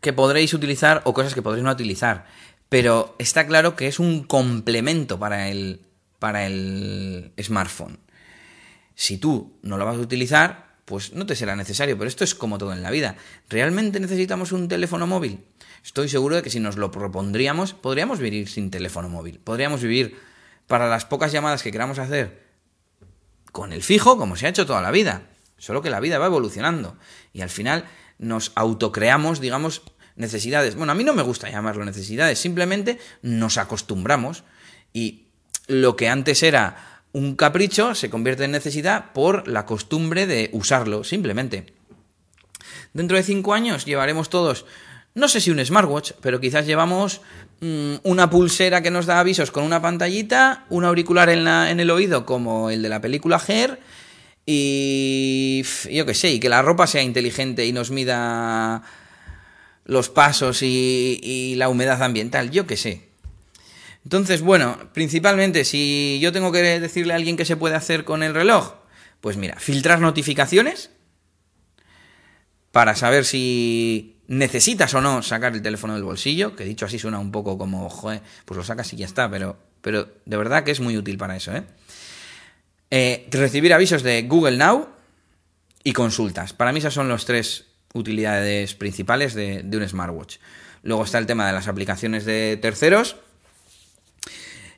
que 0.00 0.12
podréis 0.12 0.52
utilizar 0.52 1.00
o 1.04 1.14
cosas 1.14 1.34
que 1.34 1.42
podréis 1.42 1.64
no 1.64 1.70
utilizar, 1.70 2.26
pero 2.68 3.16
está 3.18 3.46
claro 3.46 3.74
que 3.74 3.86
es 3.86 3.98
un 3.98 4.24
complemento 4.24 5.18
para 5.18 5.48
el, 5.48 5.80
para 6.18 6.44
el 6.46 7.32
smartphone. 7.40 7.98
Si 8.94 9.16
tú 9.16 9.58
no 9.62 9.78
lo 9.78 9.86
vas 9.86 9.96
a 9.96 10.00
utilizar, 10.00 10.63
pues 10.84 11.12
no 11.12 11.26
te 11.26 11.36
será 11.36 11.56
necesario, 11.56 11.96
pero 11.96 12.08
esto 12.08 12.24
es 12.24 12.34
como 12.34 12.58
todo 12.58 12.72
en 12.72 12.82
la 12.82 12.90
vida. 12.90 13.16
¿Realmente 13.48 14.00
necesitamos 14.00 14.52
un 14.52 14.68
teléfono 14.68 15.06
móvil? 15.06 15.44
Estoy 15.84 16.08
seguro 16.08 16.36
de 16.36 16.42
que 16.42 16.50
si 16.50 16.60
nos 16.60 16.76
lo 16.76 16.90
propondríamos, 16.90 17.74
podríamos 17.74 18.18
vivir 18.18 18.48
sin 18.48 18.70
teléfono 18.70 19.08
móvil. 19.08 19.38
Podríamos 19.38 19.82
vivir 19.82 20.18
para 20.66 20.88
las 20.88 21.04
pocas 21.04 21.32
llamadas 21.32 21.62
que 21.62 21.72
queramos 21.72 21.98
hacer 21.98 22.44
con 23.52 23.72
el 23.72 23.82
fijo, 23.82 24.18
como 24.18 24.36
se 24.36 24.46
ha 24.46 24.50
hecho 24.50 24.66
toda 24.66 24.82
la 24.82 24.90
vida. 24.90 25.22
Solo 25.58 25.82
que 25.82 25.90
la 25.90 26.00
vida 26.00 26.18
va 26.18 26.26
evolucionando 26.26 26.96
y 27.32 27.40
al 27.40 27.50
final 27.50 27.84
nos 28.18 28.52
autocreamos, 28.54 29.40
digamos, 29.40 29.82
necesidades. 30.16 30.74
Bueno, 30.74 30.92
a 30.92 30.94
mí 30.94 31.04
no 31.04 31.14
me 31.14 31.22
gusta 31.22 31.50
llamarlo 31.50 31.84
necesidades, 31.84 32.38
simplemente 32.38 32.98
nos 33.22 33.58
acostumbramos 33.58 34.44
y 34.92 35.28
lo 35.66 35.96
que 35.96 36.08
antes 36.08 36.42
era 36.42 36.93
un 37.14 37.34
capricho 37.34 37.94
se 37.94 38.10
convierte 38.10 38.44
en 38.44 38.50
necesidad 38.50 39.12
por 39.12 39.48
la 39.48 39.64
costumbre 39.64 40.26
de 40.26 40.50
usarlo, 40.52 41.02
simplemente. 41.02 41.72
Dentro 42.92 43.16
de 43.16 43.22
cinco 43.22 43.54
años 43.54 43.86
llevaremos 43.86 44.28
todos, 44.28 44.66
no 45.14 45.28
sé 45.28 45.40
si 45.40 45.50
un 45.50 45.64
smartwatch, 45.64 46.12
pero 46.20 46.40
quizás 46.40 46.66
llevamos 46.66 47.22
Mm, 47.64 47.94
una 48.02 48.28
pulsera 48.28 48.82
que 48.82 48.90
nos 48.90 49.06
da 49.06 49.20
avisos 49.20 49.50
con 49.50 49.64
una 49.64 49.80
pantallita, 49.80 50.66
un 50.68 50.84
auricular 50.84 51.30
en, 51.30 51.46
el 51.80 51.90
oído 51.90 52.26
como 52.26 52.68
el 52.68 52.82
de 52.82 52.90
la 52.90 53.00
película 53.00 53.40
Her 53.46 53.80
y 54.44 55.64
yo 55.90 56.04
qué 56.04 56.12
sé, 56.12 56.32
y 56.32 56.40
que 56.40 56.50
la 56.50 56.60
ropa 56.60 56.86
sea 56.86 57.02
inteligente 57.02 57.64
y 57.64 57.72
nos 57.72 57.90
mida 57.90 58.82
los 59.86 60.10
pasos 60.10 60.62
y, 60.62 61.18
y 61.22 61.54
la 61.54 61.70
humedad 61.70 62.02
ambiental, 62.02 62.50
yo 62.50 62.66
qué 62.66 62.76
sé. 62.76 63.08
Entonces, 64.04 64.42
bueno, 64.42 64.78
principalmente 64.92 65.64
si 65.64 66.18
yo 66.20 66.30
tengo 66.30 66.52
que 66.52 66.78
decirle 66.78 67.14
a 67.14 67.16
alguien 67.16 67.36
qué 67.36 67.44
se 67.44 67.56
puede 67.56 67.74
hacer 67.74 68.04
con 68.04 68.22
el 68.22 68.34
reloj, 68.34 68.74
pues 69.20 69.38
mira, 69.38 69.58
filtrar 69.58 70.00
notificaciones 70.00 70.90
para 72.70 72.94
saber 72.94 73.24
si 73.24 74.18
necesitas 74.26 74.92
o 74.94 75.00
no 75.00 75.22
sacar 75.22 75.54
el 75.54 75.62
teléfono 75.62 75.94
del 75.94 76.02
bolsillo, 76.02 76.54
que 76.54 76.64
dicho 76.64 76.84
así 76.84 76.98
suena 76.98 77.18
un 77.18 77.32
poco 77.32 77.56
como, 77.56 77.88
joder, 77.88 78.20
pues 78.44 78.58
lo 78.58 78.64
sacas 78.64 78.92
y 78.92 78.96
ya 78.96 79.06
está, 79.06 79.30
pero, 79.30 79.56
pero 79.80 80.08
de 80.26 80.36
verdad 80.36 80.64
que 80.64 80.72
es 80.72 80.80
muy 80.80 80.96
útil 80.98 81.16
para 81.16 81.36
eso, 81.36 81.54
¿eh? 81.54 81.62
¿eh? 82.90 83.26
recibir 83.30 83.72
avisos 83.72 84.02
de 84.02 84.22
Google 84.22 84.58
Now 84.58 84.88
y 85.82 85.94
consultas. 85.94 86.52
Para 86.52 86.72
mí 86.72 86.80
esas 86.80 86.92
son 86.92 87.08
las 87.08 87.24
tres 87.24 87.66
utilidades 87.94 88.74
principales 88.74 89.34
de 89.34 89.64
un 89.72 89.88
smartwatch. 89.88 90.36
Luego 90.82 91.04
está 91.04 91.16
el 91.16 91.26
tema 91.26 91.46
de 91.46 91.54
las 91.54 91.68
aplicaciones 91.68 92.26
de 92.26 92.58
terceros 92.60 93.16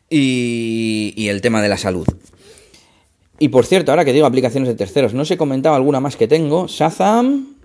y, 0.08 1.12
y 1.16 1.28
el 1.28 1.40
tema 1.40 1.62
de 1.62 1.68
la 1.68 1.78
salud. 1.78 2.06
Y 3.38 3.48
por 3.48 3.66
cierto, 3.66 3.92
ahora 3.92 4.04
que 4.04 4.12
digo 4.12 4.26
aplicaciones 4.26 4.68
de 4.68 4.74
terceros, 4.74 5.12
no 5.12 5.22
os 5.22 5.30
he 5.30 5.36
comentado 5.36 5.74
alguna 5.74 6.00
más 6.00 6.16
que 6.16 6.26
tengo. 6.26 6.66
Shazam, 6.68 7.56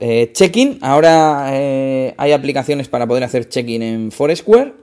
eh, 0.00 0.30
check-in, 0.32 0.78
ahora 0.82 1.48
eh, 1.52 2.14
hay 2.18 2.32
aplicaciones 2.32 2.88
para 2.88 3.06
poder 3.06 3.24
hacer 3.24 3.48
check-in 3.48 3.82
en 3.82 4.12
Foursquare. 4.12 4.74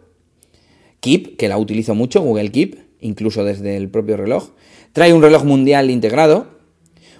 Keep, 0.99 1.37
que 1.37 1.47
la 1.47 1.57
utilizo 1.57 1.93
mucho, 1.93 2.21
Google 2.21 2.51
Keep, 2.51 2.77
incluso 3.01 3.43
desde 3.43 3.77
el 3.77 3.89
propio 3.89 4.17
reloj. 4.17 4.49
Trae 4.93 5.13
un 5.13 5.21
reloj 5.21 5.43
mundial 5.43 5.89
integrado. 5.89 6.47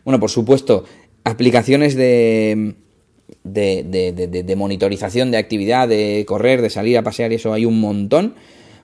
Bueno, 0.04 0.20
por 0.20 0.32
supuesto, 0.32 0.86
aplicaciones 1.24 1.96
de, 1.96 2.76
de, 3.43 3.84
de, 3.84 4.56
monitorización 4.56 5.32
de 5.32 5.38
actividad, 5.38 5.88
de 5.88 6.25
correr, 6.27 6.62
de 6.62 6.69
salir 6.69 6.97
a 6.97 7.04
pasear 7.04 7.32
y 7.32 7.36
eso 7.36 7.54
hay 7.54 7.65
un 7.65 7.80
montón. 7.80 8.36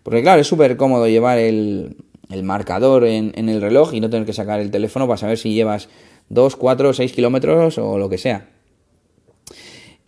Porque 0.03 0.21
claro, 0.21 0.41
es 0.41 0.47
súper 0.47 0.77
cómodo 0.77 1.07
llevar 1.07 1.37
el, 1.37 1.97
el 2.29 2.43
marcador 2.43 3.05
en, 3.05 3.33
en, 3.35 3.49
el 3.49 3.61
reloj 3.61 3.93
y 3.93 3.99
no 3.99 4.09
tener 4.09 4.25
que 4.25 4.33
sacar 4.33 4.59
el 4.59 4.71
teléfono 4.71 5.07
para 5.07 5.17
saber 5.17 5.37
si 5.37 5.53
llevas 5.53 5.89
2, 6.29 6.55
4, 6.55 6.93
6 6.93 7.11
kilómetros 7.11 7.77
o 7.77 7.97
lo 7.97 8.09
que 8.09 8.17
sea. 8.17 8.47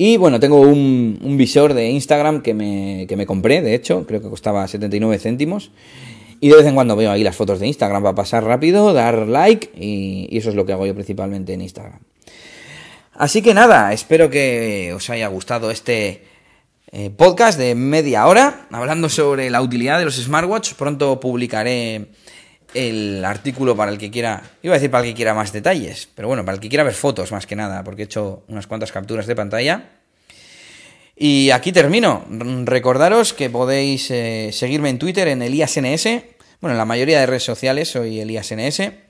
Y 0.01 0.15
bueno, 0.15 0.39
tengo 0.39 0.61
un, 0.61 1.35
visor 1.37 1.73
de 1.73 1.89
Instagram 1.89 2.41
que 2.41 2.53
me, 2.53 3.05
que 3.09 3.17
me 3.17 3.25
compré, 3.25 3.61
de 3.61 3.75
hecho, 3.75 4.05
creo 4.07 4.21
que 4.21 4.29
costaba 4.29 4.65
79 4.65 5.19
céntimos. 5.19 5.71
Y 6.39 6.47
de 6.47 6.55
vez 6.55 6.65
en 6.65 6.75
cuando 6.75 6.95
veo 6.95 7.11
ahí 7.11 7.21
las 7.21 7.35
fotos 7.35 7.59
de 7.59 7.67
Instagram 7.67 8.01
para 8.01 8.15
pasar 8.15 8.45
rápido, 8.45 8.93
dar 8.93 9.27
like 9.27 9.71
y, 9.77 10.29
eso 10.37 10.49
es 10.49 10.55
lo 10.55 10.65
que 10.65 10.71
hago 10.71 10.85
yo 10.85 10.93
principalmente 10.93 11.51
en 11.51 11.61
Instagram. 11.61 11.99
Así 13.19 13.41
que 13.41 13.53
nada, 13.53 13.91
espero 13.91 14.29
que 14.29 14.93
os 14.95 15.09
haya 15.09 15.27
gustado 15.27 15.71
este 15.71 16.23
eh, 16.89 17.09
podcast 17.09 17.59
de 17.59 17.75
media 17.75 18.25
hora 18.25 18.65
hablando 18.71 19.09
sobre 19.09 19.49
la 19.49 19.61
utilidad 19.61 19.99
de 19.99 20.05
los 20.05 20.15
smartwatches. 20.15 20.75
Pronto 20.75 21.19
publicaré 21.19 22.11
el 22.73 23.25
artículo 23.25 23.75
para 23.75 23.91
el 23.91 23.97
que 23.97 24.09
quiera, 24.09 24.41
iba 24.63 24.73
a 24.73 24.77
decir 24.77 24.89
para 24.89 25.03
el 25.03 25.09
que 25.09 25.17
quiera 25.17 25.33
más 25.33 25.51
detalles, 25.51 26.07
pero 26.15 26.29
bueno, 26.29 26.45
para 26.45 26.55
el 26.55 26.61
que 26.61 26.69
quiera 26.69 26.85
ver 26.85 26.93
fotos 26.93 27.33
más 27.33 27.45
que 27.45 27.57
nada, 27.57 27.83
porque 27.83 28.03
he 28.03 28.05
hecho 28.05 28.43
unas 28.47 28.67
cuantas 28.67 28.93
capturas 28.93 29.27
de 29.27 29.35
pantalla. 29.35 29.89
Y 31.17 31.51
aquí 31.51 31.73
termino. 31.73 32.25
Recordaros 32.29 33.33
que 33.33 33.49
podéis 33.49 34.09
eh, 34.11 34.51
seguirme 34.53 34.91
en 34.91 34.97
Twitter 34.97 35.27
en 35.27 35.41
ElíasNS. 35.41 36.05
Bueno, 36.61 36.71
en 36.71 36.77
la 36.77 36.85
mayoría 36.85 37.19
de 37.19 37.25
redes 37.25 37.43
sociales 37.43 37.89
soy 37.89 38.21
ElíasNS. 38.21 39.09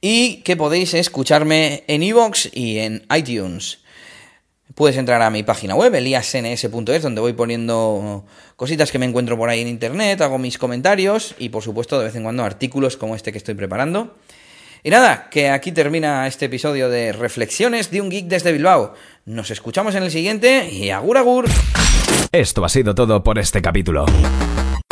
Y 0.00 0.42
que 0.42 0.56
podéis 0.56 0.94
escucharme 0.94 1.84
en 1.86 2.02
iVoox 2.02 2.48
y 2.52 2.78
en 2.78 3.06
iTunes. 3.14 3.78
Puedes 4.74 4.96
entrar 4.98 5.22
a 5.22 5.30
mi 5.30 5.42
página 5.42 5.74
web, 5.74 5.94
eliasns.es, 5.94 7.02
donde 7.02 7.20
voy 7.20 7.32
poniendo 7.32 8.26
cositas 8.56 8.92
que 8.92 8.98
me 8.98 9.06
encuentro 9.06 9.38
por 9.38 9.48
ahí 9.48 9.62
en 9.62 9.68
internet, 9.68 10.20
hago 10.20 10.36
mis 10.36 10.58
comentarios 10.58 11.34
y 11.38 11.48
por 11.48 11.62
supuesto 11.62 11.98
de 11.98 12.06
vez 12.06 12.16
en 12.16 12.24
cuando 12.24 12.44
artículos 12.44 12.96
como 12.98 13.16
este 13.16 13.32
que 13.32 13.38
estoy 13.38 13.54
preparando. 13.54 14.16
Y 14.82 14.90
nada, 14.90 15.30
que 15.30 15.48
aquí 15.48 15.72
termina 15.72 16.26
este 16.26 16.46
episodio 16.46 16.88
de 16.88 17.12
Reflexiones 17.12 17.90
de 17.90 18.00
un 18.00 18.10
Geek 18.10 18.26
desde 18.26 18.52
Bilbao. 18.52 18.94
Nos 19.24 19.50
escuchamos 19.50 19.94
en 19.94 20.02
el 20.02 20.10
siguiente 20.10 20.70
y 20.70 20.90
agur 20.90 21.16
agur. 21.16 21.46
Esto 22.30 22.64
ha 22.64 22.68
sido 22.68 22.94
todo 22.94 23.24
por 23.24 23.38
este 23.38 23.62
capítulo. 23.62 24.06